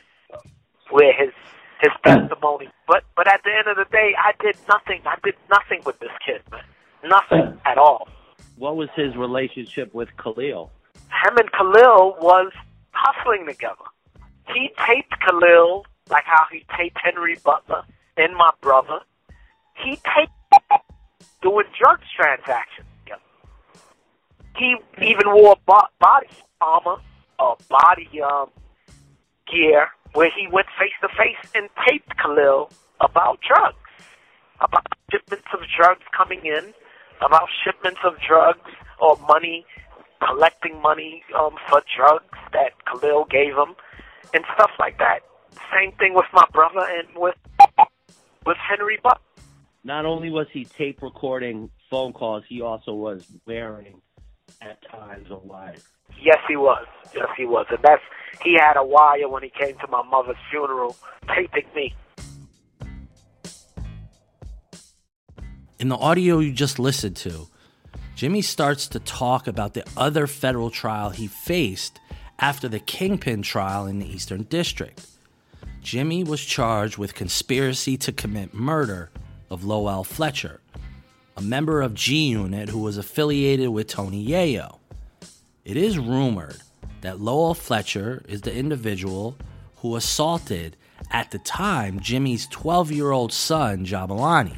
where 0.90 1.12
his 1.12 1.32
his 1.80 1.92
testimony. 2.04 2.68
But 2.88 3.04
but 3.16 3.28
at 3.28 3.42
the 3.44 3.50
end 3.56 3.68
of 3.68 3.76
the 3.76 3.90
day, 3.92 4.14
I 4.18 4.32
did 4.42 4.56
nothing. 4.68 5.02
I 5.06 5.16
did 5.22 5.34
nothing 5.50 5.82
with 5.84 5.98
this 6.00 6.10
kid, 6.24 6.42
man. 6.50 6.62
Nothing 7.04 7.60
at 7.64 7.78
all. 7.78 8.08
What 8.56 8.76
was 8.76 8.88
his 8.96 9.14
relationship 9.16 9.94
with 9.94 10.08
Khalil? 10.16 10.70
him 11.24 11.36
and 11.38 11.50
Khalil 11.52 12.16
was 12.20 12.52
hustling 12.92 13.46
together. 13.46 13.86
He 14.54 14.70
taped 14.86 15.14
Khalil 15.20 15.84
like 16.10 16.24
how 16.24 16.44
he 16.50 16.64
taped 16.76 16.98
Henry 17.02 17.36
Butler 17.44 17.82
and 18.16 18.34
my 18.36 18.50
brother. 18.60 19.00
He 19.74 19.96
taped 19.96 20.32
doing 21.46 21.66
drugs 21.78 22.06
transactions. 22.16 22.88
He 24.58 24.74
even 25.02 25.26
wore 25.26 25.56
bo- 25.66 25.92
body 26.00 26.28
armor 26.60 26.96
or 27.38 27.56
body 27.68 28.08
um, 28.22 28.48
gear 29.52 29.88
where 30.14 30.30
he 30.34 30.48
went 30.50 30.66
face 30.80 30.96
to 31.02 31.08
face 31.08 31.50
and 31.54 31.68
taped 31.86 32.16
Khalil 32.16 32.70
about 33.00 33.38
drugs, 33.46 33.76
about 34.60 34.86
shipments 35.10 35.46
of 35.52 35.60
drugs 35.78 36.00
coming 36.16 36.40
in, 36.44 36.72
about 37.20 37.48
shipments 37.64 38.00
of 38.02 38.14
drugs 38.26 38.70
or 38.98 39.18
money 39.28 39.66
collecting 40.26 40.80
money 40.80 41.22
um, 41.38 41.56
for 41.68 41.82
drugs 41.94 42.38
that 42.54 42.72
Khalil 42.86 43.26
gave 43.30 43.52
him 43.52 43.76
and 44.32 44.42
stuff 44.54 44.70
like 44.80 44.96
that. 44.98 45.20
Same 45.76 45.92
thing 45.92 46.14
with 46.14 46.26
my 46.32 46.46
brother 46.52 46.80
and 46.80 47.08
with 47.14 47.36
with 48.46 48.56
Henry 48.56 48.98
Buck. 49.02 49.20
Not 49.86 50.04
only 50.04 50.30
was 50.30 50.48
he 50.52 50.64
tape 50.64 51.00
recording 51.00 51.70
phone 51.88 52.12
calls, 52.12 52.42
he 52.48 52.60
also 52.60 52.92
was 52.92 53.24
wearing 53.46 54.02
at 54.60 54.82
times 54.90 55.28
a 55.30 55.38
wire. 55.38 55.76
Yes, 56.20 56.38
he 56.48 56.56
was. 56.56 56.84
Yes, 57.14 57.28
he 57.36 57.44
was. 57.44 57.66
And 57.70 57.78
that's 57.84 58.02
he 58.42 58.56
had 58.58 58.76
a 58.76 58.84
wire 58.84 59.28
when 59.28 59.44
he 59.44 59.48
came 59.48 59.78
to 59.78 59.86
my 59.86 60.02
mother's 60.02 60.34
funeral, 60.50 60.96
taping 61.32 61.68
me. 61.76 61.94
In 65.78 65.88
the 65.88 65.96
audio 65.96 66.40
you 66.40 66.52
just 66.52 66.80
listened 66.80 67.14
to, 67.18 67.46
Jimmy 68.16 68.42
starts 68.42 68.88
to 68.88 68.98
talk 68.98 69.46
about 69.46 69.74
the 69.74 69.84
other 69.96 70.26
federal 70.26 70.70
trial 70.70 71.10
he 71.10 71.28
faced 71.28 72.00
after 72.40 72.66
the 72.66 72.80
Kingpin 72.80 73.42
trial 73.42 73.86
in 73.86 74.00
the 74.00 74.12
Eastern 74.12 74.42
District. 74.42 75.06
Jimmy 75.80 76.24
was 76.24 76.44
charged 76.44 76.98
with 76.98 77.14
conspiracy 77.14 77.96
to 77.98 78.10
commit 78.10 78.52
murder 78.52 79.12
of 79.50 79.64
Lowell 79.64 80.04
Fletcher, 80.04 80.60
a 81.36 81.42
member 81.42 81.82
of 81.82 81.94
G 81.94 82.28
Unit 82.28 82.68
who 82.68 82.78
was 82.78 82.98
affiliated 82.98 83.68
with 83.68 83.86
Tony 83.86 84.26
Yayo. 84.26 84.78
It 85.64 85.76
is 85.76 85.98
rumored 85.98 86.58
that 87.00 87.20
Lowell 87.20 87.54
Fletcher 87.54 88.24
is 88.28 88.42
the 88.42 88.54
individual 88.54 89.36
who 89.76 89.96
assaulted, 89.96 90.76
at 91.10 91.30
the 91.30 91.38
time, 91.38 92.00
Jimmy's 92.00 92.46
12 92.48 92.90
year 92.90 93.12
old 93.12 93.32
son, 93.32 93.84
Jabalani. 93.84 94.56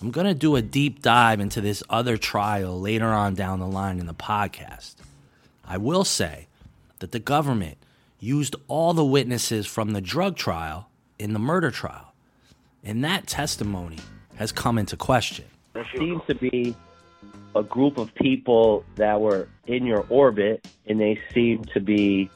I'm 0.00 0.10
going 0.10 0.26
to 0.26 0.34
do 0.34 0.56
a 0.56 0.62
deep 0.62 1.02
dive 1.02 1.40
into 1.40 1.60
this 1.60 1.82
other 1.88 2.16
trial 2.16 2.80
later 2.80 3.06
on 3.06 3.34
down 3.34 3.60
the 3.60 3.66
line 3.66 3.98
in 3.98 4.06
the 4.06 4.14
podcast. 4.14 4.96
I 5.64 5.78
will 5.78 6.04
say 6.04 6.48
that 6.98 7.12
the 7.12 7.18
government 7.18 7.78
used 8.18 8.56
all 8.68 8.92
the 8.92 9.04
witnesses 9.04 9.66
from 9.66 9.92
the 9.92 10.00
drug 10.00 10.36
trial 10.36 10.88
in 11.18 11.32
the 11.32 11.38
murder 11.38 11.70
trial. 11.70 12.12
And 12.86 13.02
that 13.02 13.26
testimony 13.26 13.98
has 14.36 14.52
come 14.52 14.78
into 14.78 14.96
question. 14.96 15.44
There 15.72 15.86
seems 15.98 16.22
to 16.28 16.36
be 16.36 16.74
a 17.56 17.64
group 17.64 17.98
of 17.98 18.14
people 18.14 18.84
that 18.94 19.20
were 19.20 19.48
in 19.66 19.86
your 19.86 20.06
orbit, 20.08 20.68
and 20.86 21.00
they 21.00 21.20
seem 21.34 21.64
to 21.74 21.80
be 21.80 22.30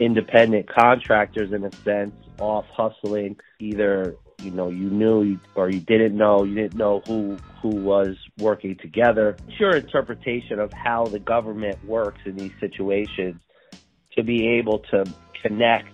independent 0.00 0.68
contractors 0.68 1.52
in 1.52 1.64
a 1.64 1.72
sense, 1.84 2.12
off 2.40 2.66
hustling. 2.70 3.36
Either 3.60 4.16
you 4.42 4.50
know 4.50 4.68
you 4.68 4.90
knew 4.90 5.38
or 5.54 5.70
you 5.70 5.78
didn't 5.78 6.16
know, 6.16 6.42
you 6.42 6.56
didn't 6.56 6.74
know 6.74 7.00
who 7.06 7.36
who 7.62 7.68
was 7.68 8.16
working 8.38 8.76
together. 8.76 9.36
What's 9.44 9.60
your 9.60 9.76
interpretation 9.76 10.58
of 10.58 10.72
how 10.72 11.04
the 11.04 11.20
government 11.20 11.82
works 11.84 12.20
in 12.24 12.34
these 12.34 12.52
situations 12.58 13.40
to 14.16 14.24
be 14.24 14.48
able 14.58 14.80
to 14.90 15.04
connect 15.40 15.93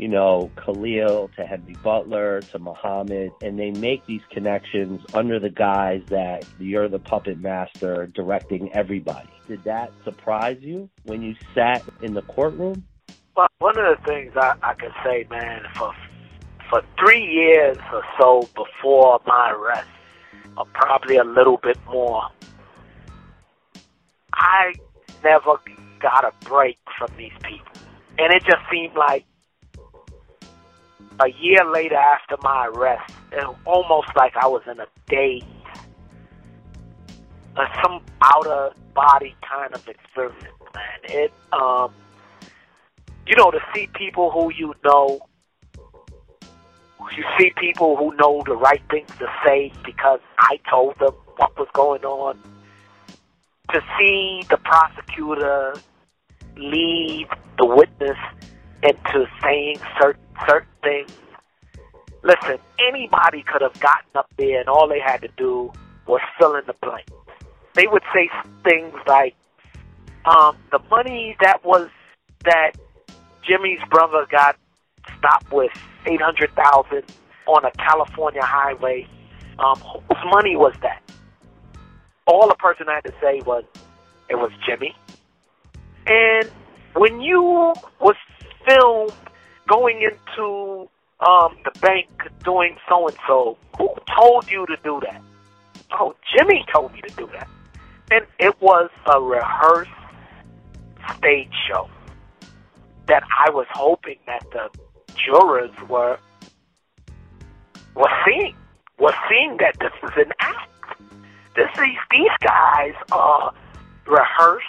you 0.00 0.08
know, 0.08 0.50
Khalil 0.56 1.30
to 1.36 1.44
Henry 1.44 1.76
Butler 1.82 2.40
to 2.52 2.58
Muhammad, 2.58 3.32
and 3.42 3.58
they 3.58 3.70
make 3.70 4.06
these 4.06 4.22
connections 4.30 5.04
under 5.12 5.38
the 5.38 5.50
guise 5.50 6.00
that 6.06 6.46
you're 6.58 6.88
the 6.88 6.98
puppet 6.98 7.38
master 7.38 8.06
directing 8.06 8.72
everybody. 8.72 9.28
Did 9.46 9.62
that 9.64 9.92
surprise 10.02 10.56
you 10.60 10.88
when 11.04 11.20
you 11.20 11.34
sat 11.54 11.82
in 12.00 12.14
the 12.14 12.22
courtroom? 12.22 12.86
Well, 13.36 13.48
one 13.58 13.78
of 13.78 13.98
the 13.98 14.02
things 14.06 14.32
I, 14.36 14.54
I 14.62 14.72
can 14.72 14.90
say, 15.04 15.26
man, 15.28 15.64
for 15.76 15.92
for 16.70 16.82
three 16.98 17.26
years 17.26 17.76
or 17.92 18.02
so 18.18 18.48
before 18.54 19.20
my 19.26 19.50
arrest, 19.50 19.88
or 20.56 20.64
probably 20.72 21.18
a 21.18 21.24
little 21.24 21.58
bit 21.62 21.78
more, 21.86 22.22
I 24.32 24.72
never 25.22 25.60
got 26.00 26.24
a 26.24 26.32
break 26.46 26.78
from 26.96 27.10
these 27.18 27.32
people. 27.42 27.66
And 28.18 28.32
it 28.32 28.42
just 28.44 28.62
seemed 28.70 28.94
like 28.94 29.26
a 31.20 31.28
year 31.40 31.64
later 31.70 31.96
after 31.96 32.36
my 32.42 32.66
arrest, 32.66 33.12
it 33.32 33.44
almost 33.66 34.08
like 34.16 34.34
I 34.36 34.46
was 34.46 34.62
in 34.70 34.80
a 34.80 34.86
daze, 35.06 35.42
uh, 37.56 37.66
some 37.82 38.02
outer 38.22 38.70
body 38.94 39.34
kind 39.46 39.74
of 39.74 39.86
experience, 39.86 40.42
man. 40.74 40.84
It, 41.04 41.32
um, 41.52 41.92
you 43.26 43.36
know, 43.36 43.50
to 43.50 43.60
see 43.74 43.88
people 43.94 44.30
who 44.30 44.52
you 44.52 44.74
know, 44.84 45.20
you 47.16 47.24
see 47.38 47.52
people 47.56 47.96
who 47.96 48.14
know 48.16 48.42
the 48.46 48.56
right 48.56 48.82
things 48.90 49.10
to 49.18 49.30
say 49.44 49.72
because 49.84 50.20
I 50.38 50.58
told 50.68 50.98
them 50.98 51.14
what 51.36 51.58
was 51.58 51.68
going 51.72 52.04
on. 52.04 52.38
To 53.72 53.80
see 53.98 54.42
the 54.48 54.56
prosecutor 54.56 55.74
lead 56.56 57.28
the 57.58 57.66
witness 57.66 58.18
into 58.82 59.26
saying 59.42 59.78
certain 60.00 60.22
certain 60.48 60.68
things. 60.82 61.10
Listen, 62.22 62.58
anybody 62.88 63.42
could 63.42 63.62
have 63.62 63.78
gotten 63.80 64.10
up 64.14 64.30
there 64.36 64.60
and 64.60 64.68
all 64.68 64.88
they 64.88 65.00
had 65.00 65.20
to 65.22 65.28
do 65.36 65.72
was 66.06 66.20
fill 66.38 66.54
in 66.54 66.62
the 66.66 66.74
blank. 66.82 67.06
They 67.74 67.86
would 67.86 68.02
say 68.12 68.28
things 68.64 68.94
like, 69.06 69.34
um, 70.24 70.56
the 70.70 70.80
money 70.90 71.36
that 71.40 71.64
was 71.64 71.88
that 72.44 72.72
Jimmy's 73.42 73.80
brother 73.90 74.26
got 74.30 74.56
stopped 75.18 75.50
with 75.52 75.72
eight 76.06 76.20
hundred 76.20 76.50
thousand 76.54 77.04
on 77.46 77.64
a 77.64 77.70
California 77.72 78.42
highway. 78.42 79.06
Um, 79.58 79.78
whose 79.78 80.24
money 80.30 80.56
was 80.56 80.74
that? 80.82 81.02
All 82.26 82.48
the 82.48 82.54
person 82.54 82.86
had 82.86 83.04
to 83.04 83.12
say 83.20 83.40
was, 83.44 83.64
it 84.28 84.36
was 84.36 84.50
Jimmy. 84.66 84.94
And 86.06 86.50
when 86.94 87.20
you 87.20 87.74
was 88.00 88.16
filmed 88.70 89.12
going 89.68 90.00
into 90.02 90.88
um, 91.20 91.56
the 91.64 91.78
bank 91.80 92.08
doing 92.44 92.76
so 92.88 93.08
and 93.08 93.16
so. 93.26 93.56
Who 93.78 93.88
told 94.16 94.50
you 94.50 94.66
to 94.66 94.76
do 94.82 95.00
that? 95.02 95.22
Oh, 95.92 96.14
Jimmy 96.34 96.64
told 96.72 96.92
me 96.92 97.00
to 97.02 97.14
do 97.14 97.28
that. 97.32 97.48
And 98.10 98.26
it 98.38 98.60
was 98.60 98.90
a 99.12 99.20
rehearsed 99.20 99.90
stage 101.16 101.52
show 101.68 101.88
that 103.06 103.22
I 103.46 103.50
was 103.50 103.66
hoping 103.70 104.16
that 104.26 104.44
the 104.52 104.70
jurors 105.16 105.70
were 105.88 106.18
were 107.94 108.10
seeing 108.24 108.54
were 108.98 109.14
seeing 109.28 109.56
that 109.58 109.76
this 109.80 109.92
is 110.02 110.16
an 110.16 110.32
act. 110.40 110.70
This 111.56 111.68
these 111.76 111.98
these 112.10 112.36
guys 112.40 112.94
are 113.10 113.52
rehearsed, 114.06 114.66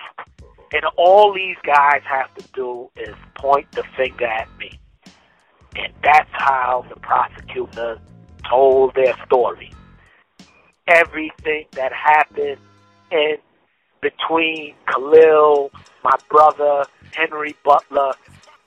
and 0.74 0.84
all 0.98 1.34
these 1.34 1.58
guys 1.64 2.02
have 2.06 2.34
to 2.36 2.48
do 2.54 2.90
is 2.96 3.16
point 3.36 3.72
the 3.74 3.84
finger 3.98 4.26
at 4.26 4.48
me. 4.58 4.80
And 5.76 5.94
that's 6.04 6.30
how 6.32 6.86
the 6.90 7.00
prosecutor 7.00 8.00
told 8.50 8.96
their 8.96 9.16
story. 9.26 9.72
Everything 10.88 11.66
that 11.72 11.92
happened 11.94 12.58
in 13.12 13.38
between 14.02 14.74
Khalil, 14.88 15.72
my 16.04 16.16
brother, 16.30 16.86
Henry 17.14 17.56
Butler, 17.64 18.14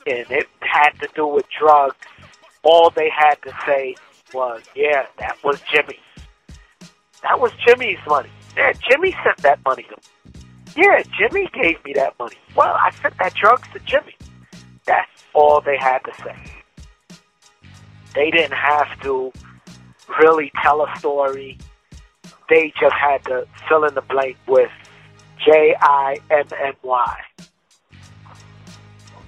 and 0.07 0.31
it 0.31 0.49
had 0.61 0.91
to 1.01 1.09
do 1.15 1.27
with 1.27 1.47
drugs. 1.59 1.97
All 2.63 2.91
they 2.91 3.11
had 3.11 3.35
to 3.43 3.53
say 3.67 3.97
was, 4.33 4.63
yeah, 4.75 5.07
that 5.19 5.37
was 5.43 5.61
Jimmy. 5.73 5.99
That 7.23 7.41
was 7.41 7.53
Jimmy's 7.67 7.99
money. 8.07 8.31
Yeah, 8.57 8.73
Jimmy 8.89 9.15
sent 9.25 9.39
that 9.39 9.59
money 9.65 9.85
to. 9.85 9.97
Yeah, 10.77 11.03
Jimmy 11.17 11.49
gave 11.53 11.85
me 11.85 11.93
that 11.95 12.19
money. 12.19 12.37
Well, 12.57 12.75
I 12.75 12.91
sent 13.01 13.17
that 13.19 13.35
drugs 13.35 13.69
to 13.73 13.79
Jimmy. 13.81 14.17
That's 14.85 15.09
all 15.33 15.61
they 15.61 15.77
had 15.77 15.99
to 16.01 16.13
say. 16.23 16.37
They 18.15 18.31
didn't 18.31 18.57
have 18.57 19.01
to 19.03 19.33
really 20.21 20.51
tell 20.63 20.85
a 20.85 20.99
story. 20.99 21.59
They 22.49 22.73
just 22.81 22.95
had 22.95 23.25
to 23.27 23.47
fill 23.69 23.85
in 23.85 23.95
the 23.95 24.03
blank 24.03 24.37
with 24.47 24.71
J 25.45 25.75
I 25.81 26.19
M 26.31 26.47
M 26.61 26.75
Y. 26.83 27.17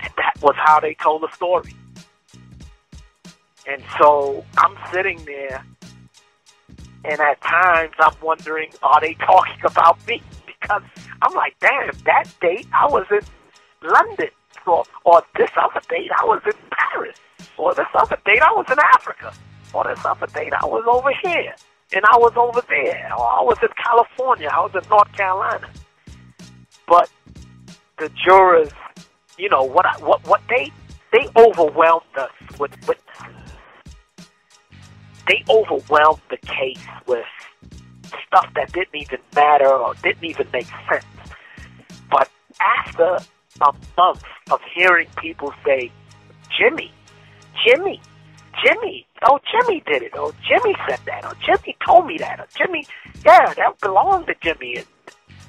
And 0.02 0.12
that 0.16 0.35
was 0.42 0.54
how 0.56 0.80
they 0.80 0.94
told 0.94 1.22
the 1.22 1.32
story. 1.32 1.74
And 3.68 3.82
so 3.98 4.44
I'm 4.59 4.76
sitting 4.92 5.24
there, 5.24 5.64
and 7.04 7.20
at 7.20 7.40
times 7.40 7.94
I'm 7.98 8.14
wondering, 8.22 8.70
are 8.82 9.00
they 9.00 9.14
talking 9.14 9.64
about 9.64 10.04
me? 10.06 10.22
Because 10.61 10.83
I'm 11.23 11.35
like, 11.35 11.57
damn, 11.61 11.90
that 12.05 12.25
date 12.40 12.66
I 12.73 12.87
was 12.87 13.07
in 13.11 13.21
London, 13.88 14.31
or, 14.66 14.85
or 15.05 15.23
this 15.37 15.51
other 15.57 15.81
date 15.88 16.11
I 16.19 16.25
was 16.25 16.42
in 16.47 16.53
Paris. 16.71 17.19
Or 17.57 17.75
this 17.75 17.87
other 17.95 18.19
date, 18.25 18.42
I 18.42 18.53
was 18.53 18.66
in 18.71 18.79
Africa. 18.79 19.33
Or 19.73 19.85
this 19.85 20.05
other 20.05 20.27
date, 20.27 20.53
I 20.53 20.66
was 20.66 20.85
over 20.88 21.11
here. 21.23 21.55
And 21.92 22.05
I 22.05 22.16
was 22.16 22.33
over 22.37 22.62
there. 22.69 23.11
Or 23.16 23.27
I 23.27 23.42
was 23.42 23.59
in 23.62 23.69
California. 23.83 24.49
I 24.53 24.61
was 24.61 24.73
in 24.75 24.88
North 24.90 25.12
Carolina. 25.12 25.71
But 26.88 27.11
the 27.99 28.11
jurors, 28.25 28.71
you 29.38 29.49
know, 29.49 29.62
what 29.62 29.87
I, 29.87 29.99
what 29.99 30.27
what 30.27 30.40
they 30.49 30.71
they 31.12 31.29
overwhelmed 31.37 32.03
us 32.16 32.31
with 32.59 32.73
witnesses. 32.87 33.53
They 35.27 35.42
overwhelmed 35.49 36.21
the 36.31 36.37
case 36.38 36.85
with 37.07 37.25
stuff 38.27 38.49
that 38.55 38.73
didn't 38.73 38.95
even 38.95 39.19
matter 39.35 39.69
or 39.69 39.95
didn't 40.03 40.25
even 40.25 40.47
make 40.53 40.66
sense. 40.88 41.05
But 42.11 42.31
after 42.61 43.19
a 43.61 43.75
month 43.97 44.25
of 44.51 44.61
hearing 44.75 45.09
people 45.16 45.53
say, 45.64 45.90
Jimmy, 46.57 46.92
Jimmy, 47.64 48.01
Jimmy, 48.64 49.07
oh, 49.23 49.38
Jimmy 49.51 49.83
did 49.87 50.03
it. 50.03 50.12
Oh, 50.14 50.33
Jimmy 50.49 50.75
said 50.88 51.01
that. 51.07 51.25
Oh, 51.25 51.35
Jimmy 51.45 51.77
told 51.85 52.07
me 52.07 52.19
that. 52.19 52.40
Oh, 52.40 52.47
Jimmy, 52.57 52.87
yeah, 53.25 53.53
that 53.55 53.81
belonged 53.81 54.27
to 54.29 54.35
Jimmy. 54.42 54.77
And 54.77 54.87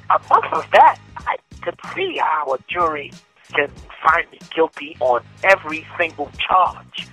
a 0.09 0.19
month 0.29 0.51
of 0.51 0.69
that, 0.71 0.99
I 1.17 1.37
could 1.61 1.77
see 1.95 2.17
how 2.17 2.53
a 2.53 2.57
jury 2.69 3.11
can 3.53 3.69
find 4.05 4.29
me 4.31 4.39
guilty 4.53 4.97
on 4.99 5.23
every 5.43 5.85
single 5.97 6.29
charge. 6.37 7.07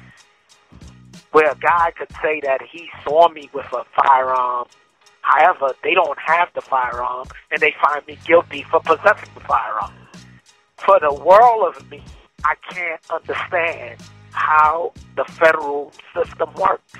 Where 1.32 1.50
a 1.50 1.56
guy 1.56 1.92
could 1.96 2.10
say 2.22 2.40
that 2.44 2.60
he 2.62 2.88
saw 3.04 3.28
me 3.28 3.50
with 3.52 3.66
a 3.72 3.84
firearm, 3.96 4.66
however, 5.24 5.74
they 5.82 5.94
don't 5.94 6.18
have 6.24 6.48
the 6.54 6.60
firearm, 6.60 7.26
and 7.50 7.60
they 7.60 7.74
find 7.82 8.06
me 8.06 8.18
guilty 8.26 8.64
for 8.70 8.80
possessing 8.80 9.30
the 9.34 9.40
firearm. 9.40 9.92
For 10.76 11.00
the 11.00 11.14
world 11.14 11.74
of 11.74 11.90
me, 11.90 12.02
I 12.44 12.54
can't 12.70 13.00
understand 13.10 14.00
how 14.32 14.92
the 15.16 15.24
federal 15.24 15.92
system 16.14 16.52
works. 16.54 16.92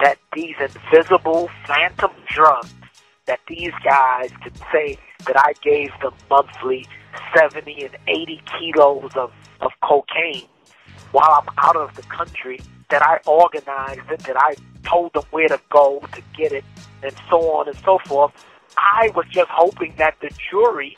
That 0.00 0.18
these 0.34 0.56
invisible 0.58 1.50
phantom 1.66 2.10
drugs 2.28 2.72
that 3.26 3.40
these 3.48 3.72
guys 3.84 4.30
can 4.42 4.52
say 4.72 4.98
that 5.26 5.36
I 5.36 5.54
gave 5.62 5.90
them 6.02 6.12
monthly 6.30 6.86
70 7.36 7.84
and 7.84 7.96
80 8.06 8.42
kilos 8.58 9.10
of, 9.16 9.32
of 9.60 9.70
cocaine 9.82 10.46
while 11.12 11.42
I'm 11.42 11.54
out 11.58 11.76
of 11.76 11.94
the 11.94 12.02
country, 12.02 12.60
that 12.90 13.02
I 13.02 13.18
organized 13.26 14.10
it, 14.10 14.20
that 14.20 14.36
I 14.36 14.56
told 14.84 15.12
them 15.14 15.22
where 15.30 15.48
to 15.48 15.60
go 15.70 16.02
to 16.12 16.22
get 16.36 16.52
it, 16.52 16.64
and 17.04 17.14
so 17.30 17.38
on 17.52 17.68
and 17.68 17.76
so 17.78 17.98
forth. 18.06 18.32
I 18.76 19.10
was 19.14 19.26
just 19.30 19.50
hoping 19.50 19.94
that 19.98 20.16
the 20.20 20.30
jury 20.50 20.96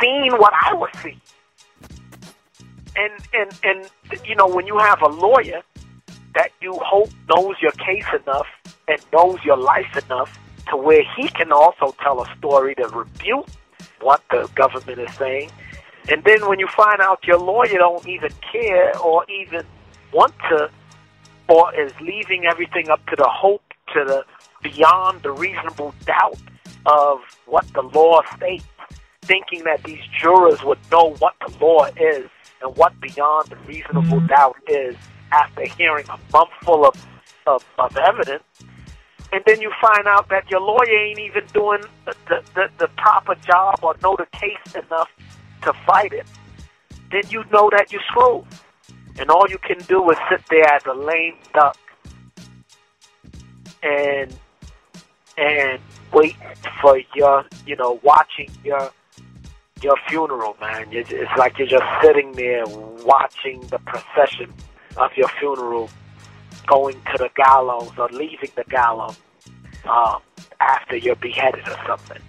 seen 0.00 0.32
what 0.32 0.52
I 0.64 0.74
was 0.74 0.90
seeing 1.02 1.20
and 2.98 3.12
and 3.32 3.60
and 3.62 4.26
you 4.26 4.34
know 4.34 4.48
when 4.48 4.66
you 4.66 4.76
have 4.78 5.00
a 5.02 5.08
lawyer 5.08 5.62
that 6.34 6.50
you 6.60 6.78
hope 6.84 7.10
knows 7.28 7.56
your 7.60 7.72
case 7.72 8.06
enough 8.22 8.46
and 8.86 9.00
knows 9.12 9.38
your 9.44 9.56
life 9.56 9.96
enough 10.04 10.38
to 10.70 10.76
where 10.76 11.02
he 11.16 11.28
can 11.28 11.52
also 11.52 11.94
tell 12.02 12.20
a 12.22 12.36
story 12.36 12.74
to 12.74 12.86
refute 12.88 13.46
what 14.00 14.22
the 14.30 14.48
government 14.54 14.98
is 14.98 15.12
saying. 15.16 15.50
And 16.10 16.22
then 16.24 16.46
when 16.48 16.58
you 16.58 16.68
find 16.68 17.00
out 17.00 17.24
your 17.26 17.38
lawyer 17.38 17.78
don't 17.78 18.06
even 18.06 18.30
care 18.52 18.96
or 18.98 19.24
even 19.30 19.62
want 20.12 20.34
to, 20.50 20.70
or 21.48 21.74
is 21.80 21.92
leaving 22.00 22.44
everything 22.44 22.88
up 22.88 23.04
to 23.06 23.16
the 23.16 23.28
hope, 23.28 23.62
to 23.94 24.04
the 24.04 24.24
beyond 24.62 25.22
the 25.22 25.30
reasonable 25.30 25.94
doubt 26.04 26.38
of 26.86 27.20
what 27.46 27.66
the 27.74 27.82
law 27.82 28.20
states, 28.36 28.64
thinking 29.22 29.64
that 29.64 29.82
these 29.84 30.02
jurors 30.18 30.62
would 30.64 30.78
know 30.90 31.14
what 31.18 31.34
the 31.46 31.64
law 31.64 31.86
is 31.96 32.28
and 32.62 32.76
what 32.76 32.98
beyond 33.00 33.48
the 33.48 33.56
reasonable 33.66 34.18
mm-hmm. 34.18 34.26
doubt 34.26 34.56
is 34.68 34.96
after 35.32 35.64
hearing 35.66 36.06
a 36.08 36.18
month 36.32 36.50
full 36.62 36.86
of, 36.86 37.06
of, 37.46 37.64
of 37.78 37.96
evidence. 37.96 38.42
And 39.30 39.42
then 39.46 39.60
you 39.60 39.70
find 39.80 40.06
out 40.06 40.28
that 40.30 40.50
your 40.50 40.60
lawyer 40.60 41.06
ain't 41.06 41.18
even 41.18 41.44
doing 41.52 41.82
the, 42.06 42.16
the, 42.28 42.42
the, 42.54 42.68
the 42.78 42.88
proper 42.96 43.34
job 43.34 43.80
or 43.82 43.94
know 44.02 44.16
the 44.16 44.26
case 44.32 44.74
enough 44.74 45.10
to 45.62 45.72
fight 45.86 46.12
it. 46.12 46.26
Then 47.12 47.22
you 47.28 47.44
know 47.52 47.68
that 47.76 47.92
you're 47.92 48.02
screwed. 48.08 48.46
And 49.18 49.30
all 49.30 49.46
you 49.48 49.58
can 49.58 49.78
do 49.80 50.08
is 50.10 50.16
sit 50.30 50.40
there 50.48 50.72
as 50.72 50.86
a 50.86 50.94
lame 50.94 51.34
duck 51.52 51.76
and 53.82 54.34
and 55.38 55.80
wait 56.12 56.36
for 56.80 57.00
your, 57.14 57.44
you 57.66 57.76
know, 57.76 58.00
watching 58.02 58.50
your 58.64 58.90
your 59.82 59.96
funeral, 60.08 60.56
man. 60.60 60.88
It's, 60.90 61.10
it's 61.12 61.30
like 61.38 61.56
you're 61.58 61.68
just 61.68 61.84
sitting 62.02 62.32
there 62.32 62.64
watching 62.66 63.60
the 63.68 63.78
procession 63.78 64.52
of 64.96 65.12
your 65.16 65.28
funeral 65.38 65.88
going 66.66 67.00
to 67.12 67.18
the 67.18 67.30
gallows 67.36 67.92
or 67.96 68.08
leaving 68.08 68.50
the 68.56 68.64
gallows 68.64 69.16
um, 69.88 70.20
after 70.60 70.96
you're 70.96 71.16
beheaded 71.16 71.66
or 71.68 71.76
something. 71.86 72.20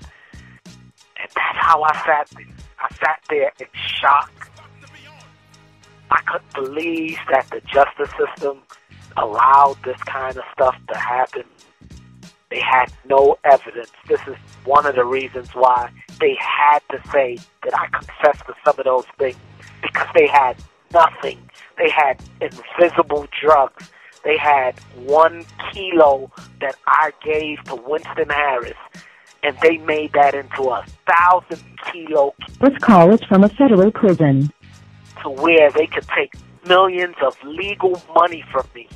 And 0.65 1.29
that's 1.35 1.57
how 1.57 1.81
I 1.81 1.93
sat 2.05 2.29
there. 2.35 2.55
I 2.79 2.95
sat 2.95 3.19
there 3.29 3.51
in 3.59 3.67
shock. 3.73 4.31
I 6.11 6.21
couldn't 6.21 6.53
believe 6.53 7.17
that 7.31 7.49
the 7.49 7.61
justice 7.61 8.09
system 8.17 8.59
allowed 9.17 9.77
this 9.83 10.01
kind 10.03 10.37
of 10.37 10.43
stuff 10.53 10.75
to 10.91 10.97
happen. 10.97 11.43
They 12.49 12.59
had 12.59 12.91
no 13.05 13.37
evidence. 13.43 13.91
This 14.07 14.21
is 14.27 14.35
one 14.65 14.85
of 14.85 14.95
the 14.95 15.05
reasons 15.05 15.49
why 15.53 15.91
they 16.19 16.35
had 16.39 16.79
to 16.89 16.99
say 17.11 17.37
that 17.63 17.77
I 17.77 17.87
confessed 17.87 18.45
to 18.47 18.55
some 18.65 18.79
of 18.79 18.85
those 18.85 19.05
things 19.19 19.37
because 19.83 20.07
they 20.15 20.27
had 20.27 20.57
nothing. 20.91 21.37
They 21.77 21.89
had 21.91 22.19
invisible 22.41 23.27
drugs. 23.39 23.91
They 24.23 24.37
had 24.37 24.79
one 24.95 25.45
kilo 25.71 26.31
that 26.59 26.75
I 26.87 27.11
gave 27.23 27.63
to 27.65 27.75
Winston 27.75 28.29
Harris, 28.29 28.77
and 29.43 29.55
they 29.61 29.77
made 29.77 30.13
that 30.13 30.33
into 30.33 30.63
a 30.69 30.83
thousand 31.07 31.63
kilo 31.91 32.33
This 32.59 32.77
call 32.79 33.13
is 33.13 33.23
from 33.25 33.43
a 33.43 33.49
federal 33.49 33.91
prison. 33.91 34.51
to 35.21 35.29
where 35.29 35.71
they 35.71 35.85
could 35.87 36.07
take 36.17 36.33
millions 36.67 37.15
of 37.25 37.41
legal 37.43 38.01
money 38.15 38.43
from 38.51 38.65
me, 38.75 38.89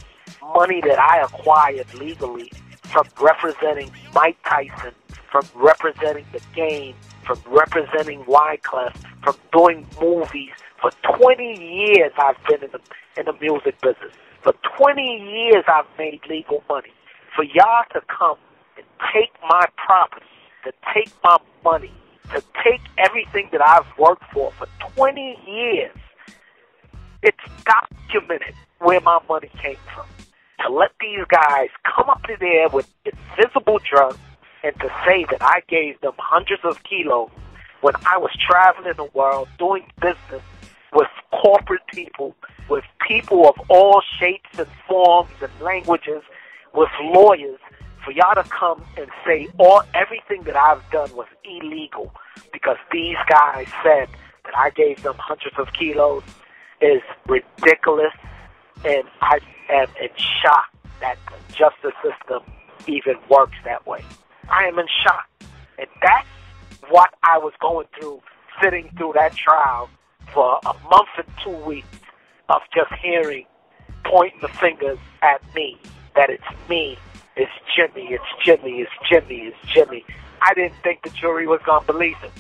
money 0.55 0.81
that 0.81 0.99
I 0.99 1.21
acquired 1.21 1.93
legally 1.93 2.51
from 2.93 3.07
representing 3.19 3.91
Mike 4.13 4.37
Tyson, 4.45 4.93
from 5.31 5.43
representing 5.55 6.25
the 6.31 6.41
game, 6.55 6.95
from 7.25 7.39
representing 7.47 8.23
Wyclef, 8.25 8.95
from 9.23 9.35
doing 9.51 9.87
movies. 9.99 10.51
For 10.79 10.91
20 11.17 11.43
years 11.43 12.11
I've 12.17 12.37
been 12.47 12.63
in 12.63 12.69
the, 12.71 12.79
in 13.17 13.25
the 13.25 13.33
music 13.41 13.81
business. 13.81 14.13
For 14.43 14.53
20 14.77 15.01
years 15.01 15.63
I've 15.67 15.87
made 15.97 16.21
legal 16.29 16.63
money. 16.69 16.93
For 17.35 17.43
y'all 17.43 17.83
to 17.93 18.01
come 18.15 18.37
and 18.77 18.85
take 19.11 19.31
my 19.49 19.65
property, 19.75 20.25
to 20.65 20.71
take 20.93 21.11
my 21.23 21.37
money, 21.63 21.91
to 22.31 22.43
take 22.63 22.81
everything 22.99 23.49
that 23.53 23.61
I've 23.61 23.87
worked 23.97 24.23
for 24.31 24.51
for 24.51 24.67
20 24.95 25.39
years, 25.47 25.95
it's 27.23 27.37
documented 27.65 28.53
where 28.79 29.01
my 29.01 29.19
money 29.27 29.49
came 29.59 29.77
from. 29.95 30.05
To 30.63 30.73
let 30.73 30.91
these 30.99 31.25
guys 31.29 31.69
come 31.83 32.09
up 32.09 32.23
to 32.23 32.35
there 32.39 32.69
with 32.69 32.87
invisible 33.05 33.79
drugs 33.79 34.17
and 34.63 34.73
to 34.79 34.89
say 35.05 35.25
that 35.29 35.41
I 35.41 35.61
gave 35.67 35.99
them 36.01 36.13
hundreds 36.17 36.63
of 36.63 36.81
kilos 36.83 37.29
when 37.81 37.95
I 38.05 38.17
was 38.17 38.31
traveling 38.49 38.93
the 38.95 39.09
world 39.13 39.49
doing 39.59 39.85
business 40.01 40.41
with 40.93 41.09
corporate 41.31 41.85
people, 41.93 42.35
with 42.69 42.85
people 43.05 43.47
of 43.47 43.55
all 43.69 44.01
shapes 44.19 44.57
and 44.57 44.67
forms 44.87 45.31
and 45.41 45.51
languages, 45.59 46.21
with 46.73 46.89
lawyers, 47.01 47.59
for 48.05 48.11
y'all 48.11 48.35
to 48.35 48.49
come 48.49 48.83
and 48.97 49.07
say 49.25 49.47
all 49.57 49.81
everything 49.93 50.43
that 50.43 50.55
I've 50.55 50.83
done 50.91 51.13
was 51.15 51.27
illegal 51.43 52.13
because 52.51 52.77
these 52.91 53.17
guys 53.27 53.67
said 53.83 54.07
that 54.45 54.57
I 54.57 54.69
gave 54.69 55.03
them 55.03 55.15
hundreds 55.17 55.57
of 55.57 55.71
kilos 55.73 56.23
is 56.81 57.01
ridiculous, 57.27 58.13
and 58.85 59.03
I 59.21 59.39
am 59.69 59.87
in 60.01 60.09
shock 60.41 60.69
that 60.99 61.17
the 61.27 61.53
justice 61.53 61.93
system 62.03 62.41
even 62.87 63.15
works 63.29 63.57
that 63.65 63.85
way. 63.87 64.03
I 64.49 64.65
am 64.65 64.79
in 64.79 64.87
shock, 65.03 65.29
and 65.77 65.87
that's 66.01 66.27
what 66.89 67.13
I 67.23 67.37
was 67.37 67.53
going 67.61 67.87
through 67.99 68.21
sitting 68.61 68.89
through 68.97 69.13
that 69.15 69.35
trial 69.35 69.89
for 70.33 70.59
a 70.65 70.73
month 70.89 71.09
and 71.17 71.27
two 71.43 71.55
weeks 71.65 71.87
of 72.49 72.61
just 72.73 72.91
hearing, 73.01 73.45
pointing 74.05 74.39
the 74.41 74.47
fingers 74.47 74.97
at 75.21 75.41
me, 75.55 75.77
that 76.15 76.29
it's 76.29 76.43
me, 76.69 76.97
it's 77.35 77.51
Jimmy, 77.75 78.09
it's 78.11 78.23
Jimmy, 78.43 78.81
it's 78.81 78.91
Jimmy, 79.09 79.51
it's 79.53 79.73
Jimmy. 79.73 80.05
I 80.41 80.53
didn't 80.53 80.75
think 80.83 81.03
the 81.03 81.09
jury 81.09 81.47
was 81.47 81.61
going 81.65 81.85
to 81.85 81.93
believe 81.93 82.17
it. 82.23 82.31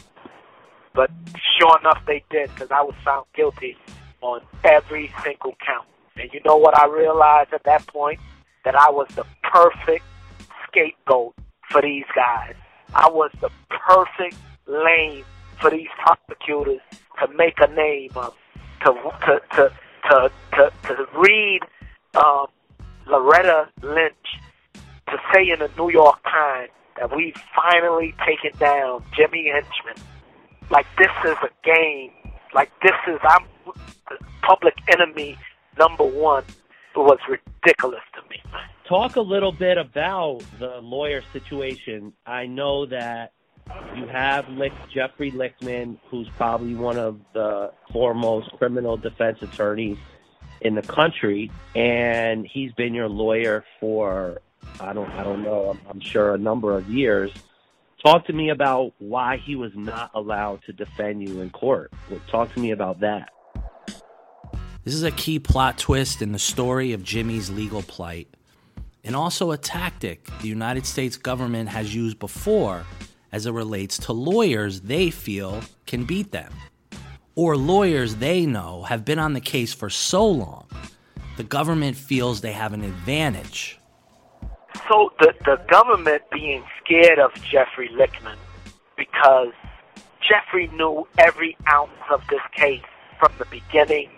But 0.93 1.09
sure 1.57 1.79
enough, 1.79 2.03
they 2.05 2.23
did 2.29 2.49
because 2.53 2.69
I 2.69 2.81
was 2.81 2.95
found 3.03 3.25
guilty 3.33 3.77
on 4.21 4.41
every 4.63 5.11
single 5.23 5.55
count. 5.65 5.87
And 6.15 6.29
you 6.33 6.41
know 6.45 6.57
what 6.57 6.77
I 6.77 6.87
realized 6.87 7.53
at 7.53 7.63
that 7.63 7.85
point? 7.87 8.19
That 8.65 8.75
I 8.75 8.89
was 8.89 9.07
the 9.15 9.25
perfect 9.43 10.05
scapegoat 10.67 11.33
for 11.69 11.81
these 11.81 12.05
guys. 12.15 12.55
I 12.93 13.09
was 13.09 13.31
the 13.41 13.49
perfect 13.69 14.35
lane 14.67 15.23
for 15.59 15.69
these 15.69 15.87
prosecutors 15.97 16.79
to 17.19 17.27
make 17.35 17.59
a 17.59 17.67
name 17.67 18.11
of, 18.15 18.33
to 18.85 18.93
to 19.25 19.41
to 19.55 19.71
to 20.09 20.31
to, 20.55 20.71
to 20.87 21.07
read 21.17 21.61
um, 22.15 22.47
Loretta 23.07 23.69
Lynch 23.81 24.15
to 25.07 25.17
say 25.33 25.49
in 25.49 25.59
the 25.59 25.69
New 25.77 25.91
York 25.91 26.21
Times 26.23 26.69
that 26.97 27.15
we've 27.15 27.35
finally 27.55 28.13
taken 28.25 28.57
down 28.59 29.03
Jimmy 29.15 29.51
Henchman. 29.51 30.01
Like 30.69 30.85
this 30.97 31.11
is 31.25 31.37
a 31.43 31.49
game. 31.63 32.11
Like 32.53 32.71
this 32.81 32.95
is 33.07 33.19
I'm 33.23 33.45
public 34.41 34.75
enemy 34.91 35.37
number 35.77 36.03
one. 36.03 36.43
Was 36.95 37.17
ridiculous 37.27 38.03
to 38.13 38.21
me. 38.29 38.39
Talk 38.87 39.15
a 39.15 39.21
little 39.21 39.51
bit 39.51 39.79
about 39.79 40.43
the 40.59 40.79
lawyer 40.81 41.23
situation. 41.33 42.13
I 42.27 42.45
know 42.45 42.85
that 42.85 43.33
you 43.95 44.05
have 44.07 44.47
Lick, 44.49 44.73
Jeffrey 44.93 45.31
Lichtman, 45.31 45.97
who's 46.09 46.29
probably 46.37 46.75
one 46.75 46.97
of 46.97 47.19
the 47.33 47.71
foremost 47.91 48.51
criminal 48.57 48.97
defense 48.97 49.39
attorneys 49.41 49.97
in 50.61 50.75
the 50.75 50.81
country, 50.81 51.49
and 51.75 52.45
he's 52.45 52.71
been 52.73 52.93
your 52.93 53.09
lawyer 53.09 53.65
for 53.79 54.41
I 54.79 54.93
don't 54.93 55.09
I 55.11 55.23
don't 55.23 55.43
know 55.43 55.71
I'm, 55.71 55.79
I'm 55.89 55.99
sure 55.99 56.35
a 56.35 56.37
number 56.37 56.77
of 56.77 56.89
years. 56.89 57.31
Talk 58.03 58.25
to 58.27 58.33
me 58.33 58.49
about 58.49 58.93
why 58.99 59.37
he 59.37 59.55
was 59.55 59.71
not 59.75 60.11
allowed 60.13 60.61
to 60.65 60.73
defend 60.73 61.27
you 61.27 61.41
in 61.41 61.49
court. 61.51 61.91
Talk 62.29 62.53
to 62.53 62.59
me 62.59 62.71
about 62.71 62.99
that. 62.99 63.29
This 64.83 64.95
is 64.95 65.03
a 65.03 65.11
key 65.11 65.39
plot 65.39 65.77
twist 65.77 66.21
in 66.21 66.33
the 66.33 66.39
story 66.39 66.91
of 66.91 67.03
Jimmy's 67.03 67.49
legal 67.49 67.83
plight, 67.83 68.27
and 69.05 69.15
also 69.15 69.51
a 69.51 69.57
tactic 69.57 70.25
the 70.41 70.49
United 70.49 70.85
States 70.85 71.15
government 71.15 71.69
has 71.69 71.95
used 71.95 72.19
before 72.19 72.83
as 73.31 73.45
it 73.45 73.51
relates 73.51 73.97
to 73.99 74.11
lawyers 74.11 74.81
they 74.81 75.09
feel 75.09 75.61
can 75.85 76.03
beat 76.03 76.33
them, 76.33 76.51
or 77.33 77.55
lawyers 77.55 78.15
they 78.15 78.45
know 78.45 78.83
have 78.83 79.05
been 79.05 79.19
on 79.19 79.31
the 79.31 79.39
case 79.39 79.73
for 79.73 79.89
so 79.89 80.27
long, 80.27 80.67
the 81.37 81.45
government 81.45 81.95
feels 81.95 82.41
they 82.41 82.51
have 82.51 82.73
an 82.73 82.83
advantage. 82.83 83.79
So 84.89 85.13
the 85.17 85.33
the 85.45 85.61
government 85.69 86.23
being 86.29 86.61
scared 86.83 87.19
of 87.19 87.33
Jeffrey 87.35 87.87
Lichtman 87.87 88.35
because 88.97 89.53
Jeffrey 90.27 90.67
knew 90.73 91.07
every 91.17 91.55
ounce 91.71 91.91
of 92.11 92.21
this 92.29 92.41
case 92.53 92.83
from 93.17 93.31
the 93.37 93.45
beginning 93.45 94.09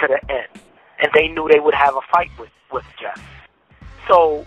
to 0.00 0.08
the 0.08 0.32
end, 0.32 0.48
and 1.00 1.10
they 1.14 1.28
knew 1.28 1.48
they 1.50 1.60
would 1.60 1.74
have 1.74 1.94
a 1.94 2.00
fight 2.12 2.30
with 2.38 2.50
with 2.72 2.84
Jeff. 3.00 3.20
So 4.08 4.44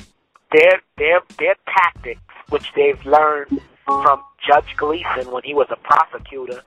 their 0.51 0.81
their 0.97 1.21
their 1.37 1.55
tactics, 1.65 2.21
which 2.49 2.71
they've 2.75 3.03
learned 3.05 3.61
from 3.85 4.21
Judge 4.45 4.75
Gleason 4.77 5.31
when 5.31 5.43
he 5.43 5.53
was 5.53 5.67
a 5.71 5.75
prosecutor, 5.75 6.61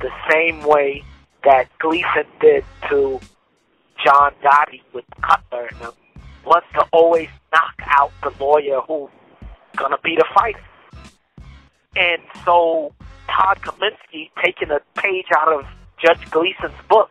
the 0.00 0.10
same 0.30 0.62
way 0.62 1.04
that 1.44 1.66
Gleason 1.78 2.26
did 2.40 2.64
to 2.88 3.20
John 4.04 4.32
Gotti 4.42 4.82
with 4.92 5.04
Cutler 5.22 5.66
and 5.66 5.80
them, 5.80 5.92
was 6.44 6.62
to 6.74 6.86
always 6.92 7.28
knock 7.52 7.74
out 7.86 8.12
the 8.22 8.32
lawyer 8.42 8.80
who's 8.86 9.10
gonna 9.76 9.98
be 10.02 10.16
the 10.16 10.26
fighter. 10.34 10.60
And 11.94 12.22
so 12.44 12.92
Todd 13.28 13.60
Kaminsky, 13.60 14.30
taking 14.42 14.70
a 14.70 14.80
page 15.00 15.26
out 15.36 15.52
of 15.52 15.64
Judge 15.98 16.30
Gleason's 16.30 16.80
book, 16.88 17.10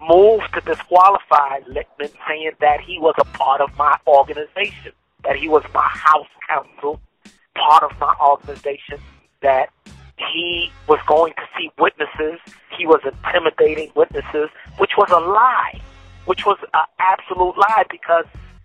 moved 0.00 0.52
to 0.54 0.60
disqualify 0.60 1.60
Lichtman, 1.68 2.12
saying 2.26 2.52
that 2.60 2.80
he 2.80 2.98
was 2.98 3.14
a 3.18 3.24
part 3.24 3.60
of 3.60 3.76
my 3.76 3.96
organization, 4.06 4.92
that 5.24 5.36
he 5.36 5.48
was 5.48 5.64
my 5.74 5.88
house 5.88 6.26
counsel, 6.48 7.00
part 7.54 7.82
of 7.82 7.98
my 7.98 8.14
organization, 8.20 8.98
that 9.42 9.70
he 10.32 10.70
was 10.88 10.98
going 11.06 11.32
to 11.34 11.42
see 11.56 11.70
witnesses, 11.78 12.40
he 12.76 12.86
was 12.86 13.00
intimidating 13.04 13.90
witnesses, 13.94 14.48
which 14.78 14.92
was 14.96 15.10
a 15.10 15.20
lie, 15.20 15.80
which 16.26 16.44
was 16.44 16.58
an 16.74 16.84
absolute 16.98 17.56
lie 17.56 17.84
because 17.90 18.24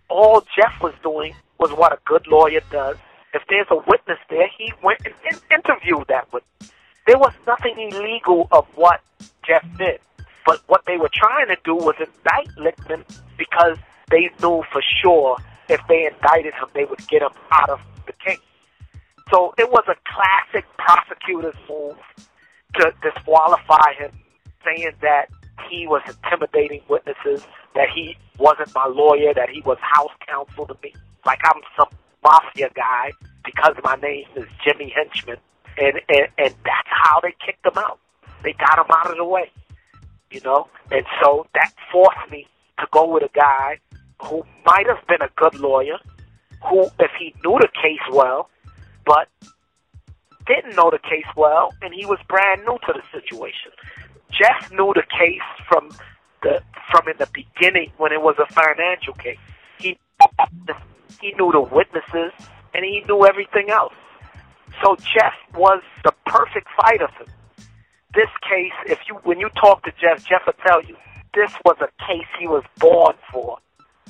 all 0.09 0.41
Jeff 0.55 0.73
was 0.81 0.93
doing 1.01 1.33
was 1.59 1.71
what 1.71 1.93
a 1.93 1.99
good 2.05 2.27
lawyer 2.27 2.61
does. 2.71 2.97
If 3.33 3.43
there's 3.49 3.67
a 3.71 3.77
witness 3.87 4.19
there, 4.29 4.47
he 4.57 4.71
went 4.83 4.99
and 5.05 5.41
interviewed 5.51 6.05
that 6.07 6.31
witness. 6.31 6.71
There 7.07 7.17
was 7.17 7.33
nothing 7.47 7.75
illegal 7.79 8.47
of 8.51 8.65
what 8.75 9.01
Jeff 9.45 9.65
did. 9.77 9.99
But 10.45 10.62
what 10.67 10.84
they 10.86 10.97
were 10.97 11.10
trying 11.13 11.47
to 11.47 11.58
do 11.63 11.75
was 11.75 11.95
indict 11.99 12.49
Lichtman 12.58 13.03
because 13.38 13.77
they 14.10 14.29
knew 14.41 14.63
for 14.71 14.82
sure 15.01 15.38
if 15.69 15.82
they 15.88 16.06
indicted 16.06 16.53
him, 16.53 16.67
they 16.73 16.86
would 16.86 17.06
get 17.08 17.21
him 17.21 17.32
out 17.51 17.69
of 17.69 17.79
the 18.06 18.13
case. 18.13 18.39
So 19.32 19.53
it 19.58 19.69
was 19.69 19.84
a 19.88 19.95
classic 20.06 20.65
prosecutor's 20.77 21.56
move 21.69 21.97
to 22.75 22.93
disqualify 23.01 23.93
him, 23.97 24.12
saying 24.65 24.91
that 25.01 25.29
he 25.69 25.88
was 25.88 26.01
intimidating 26.08 26.82
witnesses, 26.89 27.45
that 27.75 27.88
he 27.93 28.17
wasn't 28.38 28.73
my 28.75 28.86
lawyer, 28.88 29.34
that 29.34 29.49
he 29.49 29.62
was 29.62 29.77
house 29.82 30.12
counsel 30.27 30.65
to 30.67 30.75
me, 30.84 30.93
like 31.25 31.39
I'm 31.45 31.62
some 31.77 31.89
mafia 32.23 32.69
guy 32.75 33.12
because 33.43 33.75
my 33.84 33.95
name 33.95 34.25
is 34.36 34.45
Jimmy 34.63 34.93
Henchman, 34.95 35.38
and 35.77 35.99
and, 36.10 36.27
and 36.38 36.53
that's 36.65 36.88
how 36.88 37.19
they 37.21 37.34
kicked 37.45 37.65
him 37.65 37.77
out. 37.77 37.99
They 38.43 38.53
got 38.53 38.79
him 38.79 38.91
out 38.91 39.12
of 39.12 39.17
the 39.17 39.25
way, 39.25 39.51
you 40.33 40.41
know, 40.41 40.67
and 40.91 41.05
so 41.21 41.45
that 41.53 41.71
forced 41.91 42.31
me 42.31 42.47
to 42.79 42.87
go 42.91 43.07
with 43.07 43.23
a 43.23 43.29
guy 43.33 43.77
who 44.23 44.43
might 44.65 44.87
have 44.87 45.05
been 45.07 45.21
a 45.21 45.29
good 45.35 45.59
lawyer, 45.59 45.97
who, 46.67 46.85
if 46.99 47.11
he 47.19 47.35
knew 47.45 47.57
the 47.59 47.69
case 47.81 48.01
well, 48.11 48.49
but 49.05 49.29
didn't 50.47 50.75
know 50.75 50.89
the 50.89 50.99
case 50.99 51.29
well, 51.37 51.73
and 51.81 51.93
he 51.93 52.05
was 52.05 52.19
brand 52.27 52.61
new 52.65 52.77
to 52.87 52.93
the 52.93 53.03
situation. 53.11 53.71
Jeff 54.31 54.71
knew 54.71 54.91
the 54.95 55.03
case 55.03 55.41
from 55.67 55.89
the 56.41 56.61
from 56.91 57.07
in 57.07 57.17
the 57.17 57.29
beginning 57.33 57.91
when 57.97 58.11
it 58.11 58.21
was 58.21 58.35
a 58.39 58.51
financial 58.51 59.13
case. 59.13 59.37
He 59.77 59.97
he 61.21 61.33
knew 61.33 61.51
the 61.51 61.61
witnesses 61.61 62.31
and 62.73 62.83
he 62.83 63.03
knew 63.07 63.25
everything 63.25 63.69
else. 63.69 63.93
So 64.83 64.95
Jeff 64.95 65.33
was 65.55 65.81
the 66.03 66.11
perfect 66.25 66.67
fighter 66.75 67.07
for 67.17 67.25
me. 67.25 67.33
This 68.13 68.30
case, 68.47 68.73
if 68.86 68.99
you 69.08 69.15
when 69.23 69.39
you 69.39 69.49
talk 69.60 69.84
to 69.84 69.91
Jeff, 69.99 70.23
Jeff 70.26 70.41
will 70.45 70.54
tell 70.67 70.84
you 70.84 70.95
this 71.34 71.52
was 71.65 71.78
a 71.82 71.89
case 72.06 72.28
he 72.39 72.47
was 72.47 72.63
born 72.78 73.15
for. 73.32 73.58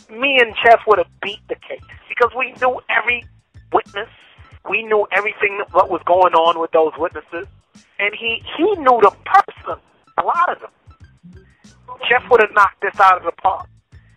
Me 0.10 0.38
and 0.42 0.54
Jeff 0.63 0.82
would 0.88 0.98
have 0.98 1.08
beat 1.22 1.39
the 1.48 1.56
case 1.56 1.82
because 2.10 2.32
we 2.38 2.54
knew 2.60 2.82
every 2.89 3.24
witness, 3.72 4.10
we 4.70 4.84
knew 4.84 5.08
everything 5.12 5.62
what 5.72 5.89
was 5.89 6.02
going 6.06 6.34
on 6.34 6.60
with 6.60 6.72
those 6.72 6.92
witnesses, 6.98 7.48
and 8.00 8.13
he 8.13 8.44
he 8.58 8.63
knew 8.76 9.00
the 9.02 9.12
person, 9.24 9.80
a 10.18 10.24
lot 10.24 10.52
of 10.52 10.60
them. 10.60 11.46
Jeff 12.10 12.30
would 12.30 12.42
have 12.42 12.52
knocked 12.54 12.82
this 12.82 13.00
out 13.00 13.18
of 13.18 13.24
the 13.24 13.32
park. 13.42 13.68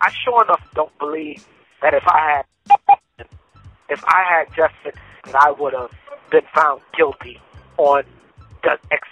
I 0.00 0.10
sure 0.24 0.44
enough 0.44 0.66
don't 0.74 0.96
believe 0.98 1.46
that 1.80 1.94
if 1.94 2.02
I 2.08 2.42
had 2.42 2.44
if 3.88 4.04
I 4.04 4.24
had 4.28 4.54
Jeff 4.56 4.72
that 4.84 5.36
I 5.36 5.52
would 5.52 5.74
have 5.74 5.92
been 6.30 6.42
found 6.52 6.80
guilty 6.96 7.40
on 7.78 8.02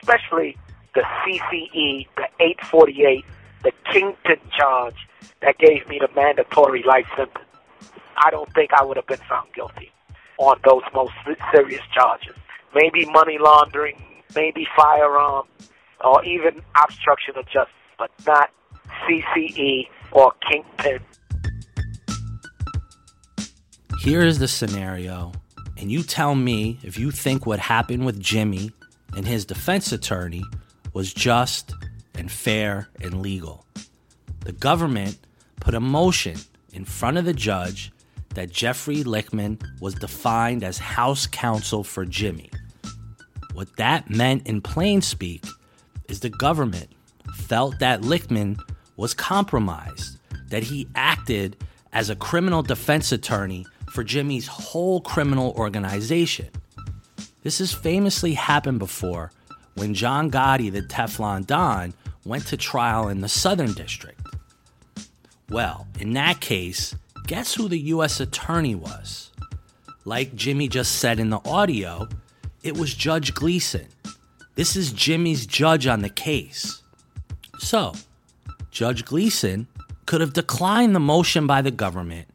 especially 0.03 0.57
the 0.95 1.03
CCE, 1.03 2.07
the 2.17 2.29
848, 2.41 3.25
the 3.63 3.73
Kingpin 3.93 4.37
charge 4.57 4.97
that 5.43 5.59
gave 5.59 5.89
me 5.89 5.99
the 6.01 6.09
mandatory 6.15 6.83
life 6.87 7.07
sentence. 7.17 7.45
I 8.17 8.31
don't 8.31 8.53
think 8.55 8.71
I 8.73 8.85
would 8.85 8.97
have 8.97 9.07
been 9.07 9.19
found 9.29 9.53
guilty 9.55 9.91
on 10.39 10.61
those 10.65 10.83
most 10.95 11.13
serious 11.53 11.83
charges. 11.93 12.37
Maybe 12.75 13.07
money 13.07 13.39
laundering, 13.39 14.03
maybe 14.35 14.67
firearm, 14.77 15.47
or 16.05 16.25
even 16.25 16.63
obstruction 16.81 17.37
of 17.37 17.47
justice, 17.47 17.75
but 17.99 18.11
not 18.27 18.51
CCE 19.07 19.89
or 20.13 20.33
Kingpin. 20.51 21.01
Here 24.01 24.23
is 24.23 24.39
the 24.39 24.49
scenario, 24.49 25.33
and 25.79 25.91
you 25.91 26.03
tell 26.03 26.35
me 26.35 26.79
if 26.83 26.99
you 26.99 27.11
think 27.11 27.47
what 27.47 27.59
happened 27.59 28.05
with 28.05 28.21
Jimmy 28.21 28.71
and 29.17 29.27
his 29.27 29.45
defense 29.45 29.93
attorney 29.93 30.45
was 30.95 31.13
just 31.13 31.75
and 32.15 32.31
fair 32.33 32.89
and 33.03 33.21
legal. 33.21 33.67
The 34.41 34.53
government 34.53 35.19
put 35.61 35.75
a 35.75 35.81
motion 35.81 36.37
in 36.73 36.85
front 36.85 37.19
of 37.19 37.25
the 37.25 37.35
judge 37.35 37.93
that 38.35 38.51
Jeffrey 38.51 39.05
Lichtman 39.05 39.63
was 39.81 39.95
defined 39.95 40.65
as 40.65 40.79
house 40.79 41.27
counsel 41.27 41.85
for 41.85 42.05
Jimmy. 42.05 42.51
What 43.53 43.77
that 43.77 44.11
meant 44.11 44.47
in 44.47 44.61
plain 44.61 45.03
speak 45.03 45.45
is 46.09 46.21
the 46.21 46.31
government 46.31 46.91
felt 47.35 47.79
that 47.79 48.03
Lichtman 48.03 48.59
was 48.97 49.15
compromised, 49.15 50.19
that 50.49 50.65
he 50.65 50.89
acted 50.95 51.57
as 51.93 52.11
a 52.11 52.17
criminal 52.17 52.63
defense 52.63 53.13
attorney 53.13 53.67
for 53.91 54.03
Jimmy's 54.03 54.49
whole 54.49 55.01
criminal 55.01 55.53
organization. 55.57 56.49
This 57.43 57.59
has 57.59 57.73
famously 57.73 58.35
happened 58.35 58.81
before 58.81 59.31
when 59.75 59.95
John 59.95 60.31
Gotti, 60.31 60.71
the 60.71 60.83
Teflon 60.83 61.47
Don, 61.47 61.95
went 62.25 62.47
to 62.49 62.57
trial 62.57 63.09
in 63.09 63.21
the 63.21 63.29
Southern 63.29 63.73
District. 63.73 64.21
Well, 65.51 65.87
in 66.01 66.13
that 66.15 66.41
case, 66.41 66.95
guess 67.27 67.55
who 67.55 67.69
the 67.69 67.79
U.S. 67.79 68.21
attorney 68.21 68.75
was? 68.75 69.31
Like 70.05 70.35
Jimmy 70.35 70.69
just 70.69 70.97
said 70.97 71.19
in 71.19 71.31
the 71.31 71.41
audio, 71.45 72.09
it 72.63 72.77
was 72.77 72.95
Judge 72.95 73.35
Gleason. 73.35 73.87
This 74.55 74.77
is 74.77 74.93
Jimmy's 74.93 75.47
judge 75.47 75.87
on 75.87 76.03
the 76.03 76.09
case. 76.09 76.83
So, 77.59 77.93
Judge 78.71 79.05
Gleason 79.05 79.67
could 80.07 80.21
have 80.21 80.33
declined 80.33 80.95
the 80.95 81.01
motion 81.01 81.47
by 81.47 81.63
the 81.63 81.71
government 81.71 82.29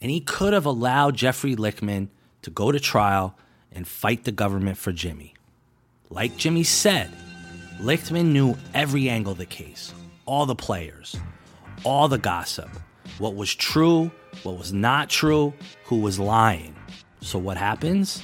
and 0.00 0.10
he 0.10 0.20
could 0.20 0.52
have 0.52 0.66
allowed 0.66 1.16
Jeffrey 1.16 1.56
Lichtman 1.56 2.08
to 2.42 2.50
go 2.50 2.70
to 2.70 2.78
trial 2.78 3.38
and 3.72 3.88
fight 3.88 4.24
the 4.24 4.32
government 4.32 4.76
for 4.76 4.92
Jimmy. 4.92 5.33
Like 6.10 6.36
Jimmy 6.36 6.64
said, 6.64 7.10
Lichtman 7.80 8.26
knew 8.26 8.56
every 8.72 9.08
angle 9.08 9.32
of 9.32 9.38
the 9.38 9.46
case, 9.46 9.92
all 10.26 10.46
the 10.46 10.54
players, 10.54 11.16
all 11.82 12.08
the 12.08 12.18
gossip, 12.18 12.68
what 13.18 13.34
was 13.34 13.54
true, 13.54 14.10
what 14.42 14.58
was 14.58 14.72
not 14.72 15.08
true, 15.08 15.52
who 15.84 16.00
was 16.00 16.18
lying. 16.18 16.76
So 17.20 17.38
what 17.38 17.56
happens? 17.56 18.22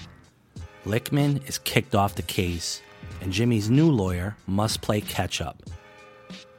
Lichtman 0.85 1.47
is 1.49 1.59
kicked 1.59 1.95
off 1.95 2.15
the 2.15 2.23
case, 2.23 2.81
and 3.21 3.33
Jimmy's 3.33 3.71
new 3.71 3.91
lawyer 3.91 4.37
must 4.47 4.83
play 4.83 5.01
catch 5.01 5.41
up. 5.41 5.63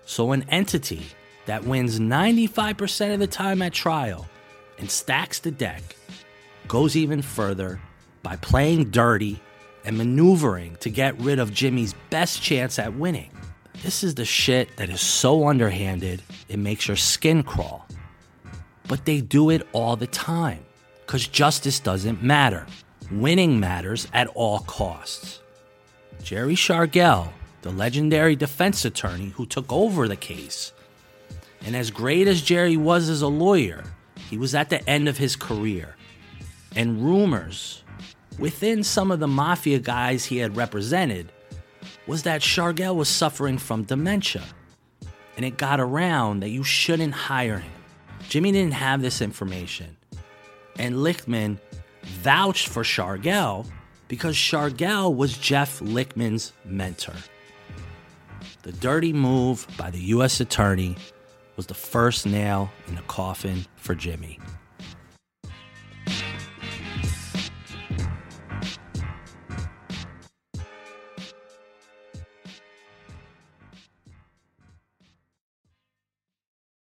So 0.06 0.32
an 0.32 0.44
entity 0.50 1.06
that 1.46 1.64
wins 1.64 2.00
95% 2.00 3.14
of 3.14 3.20
the 3.20 3.28
time 3.28 3.62
at 3.62 3.74
trial 3.74 4.28
and 4.78 4.90
stacks 4.90 5.40
the 5.40 5.52
deck 5.52 5.84
goes 6.68 6.96
even 6.96 7.22
further 7.22 7.80
by 8.24 8.36
playing 8.38 8.90
dirty 8.92 9.42
and 9.86 9.98
maneuvering 9.98 10.76
to 10.82 10.90
get 10.90 11.20
rid 11.20 11.40
of 11.40 11.54
Jimmy's 11.54 11.96
best 12.10 12.42
chance 12.42 12.80
at 12.80 12.94
winning. 12.94 13.32
This 13.84 14.04
is 14.04 14.16
the 14.16 14.26
shit 14.26 14.78
that 14.78 14.90
is 14.90 15.02
so 15.02 15.48
underhanded, 15.48 16.22
it 16.48 16.60
makes 16.60 16.88
your 16.88 16.98
skin 16.98 17.44
crawl. 17.44 17.88
But 18.88 19.06
they 19.06 19.22
do 19.22 19.50
it 19.50 19.68
all 19.74 19.96
the 19.96 20.08
time 20.08 20.64
because 21.06 21.28
justice 21.28 21.80
doesn't 21.80 22.22
matter. 22.22 22.68
Winning 23.12 23.60
matters 23.60 24.08
at 24.14 24.28
all 24.28 24.60
costs. 24.60 25.40
Jerry 26.24 26.56
Shargel, 26.56 27.30
the 27.64 27.72
legendary 27.72 28.36
defense 28.36 28.86
attorney 28.86 29.30
who 29.30 29.46
took 29.46 29.72
over 29.72 30.08
the 30.08 30.16
case, 30.16 30.74
and 31.66 31.76
as 31.76 31.92
great 31.92 32.28
as 32.28 32.42
Jerry 32.42 32.78
was 32.78 33.10
as 33.10 33.22
a 33.22 33.28
lawyer, 33.28 33.84
he 34.30 34.38
was 34.38 34.56
at 34.56 34.70
the 34.70 34.88
end 34.90 35.08
of 35.08 35.18
his 35.18 35.36
career. 35.36 35.96
And 36.76 37.04
rumors 37.04 37.81
within 38.42 38.84
some 38.84 39.12
of 39.12 39.20
the 39.20 39.28
mafia 39.28 39.78
guys 39.80 40.26
he 40.26 40.38
had 40.38 40.58
represented 40.58 41.32
was 42.08 42.24
that 42.24 42.42
Shargel 42.42 42.96
was 42.96 43.08
suffering 43.08 43.60
from 43.60 43.84
dementia. 43.84 44.44
And 45.38 45.46
it 45.46 45.58
got 45.58 45.80
around 45.80 46.42
that 46.42 46.50
you 46.50 46.64
shouldn't 46.64 47.14
hire 47.14 47.60
him. 47.60 47.72
Jimmy 48.28 48.52
didn't 48.52 48.74
have 48.74 49.02
this 49.02 49.22
information. 49.22 49.96
And 50.78 50.96
Lichtman 50.96 51.60
vouched 52.04 52.68
for 52.68 52.84
Shargel 52.84 53.68
because 54.08 54.36
Shargel 54.36 55.16
was 55.16 55.38
Jeff 55.38 55.80
Lichtman's 55.80 56.52
mentor. 56.66 57.16
The 58.64 58.72
dirty 58.74 59.14
move 59.14 59.68
by 59.78 59.92
the 59.92 60.02
U.S. 60.16 60.40
attorney 60.40 60.98
was 61.56 61.68
the 61.68 61.74
first 61.74 62.26
nail 62.26 62.72
in 62.88 62.96
the 62.96 63.02
coffin 63.04 63.66
for 63.76 63.94
Jimmy. 63.94 64.40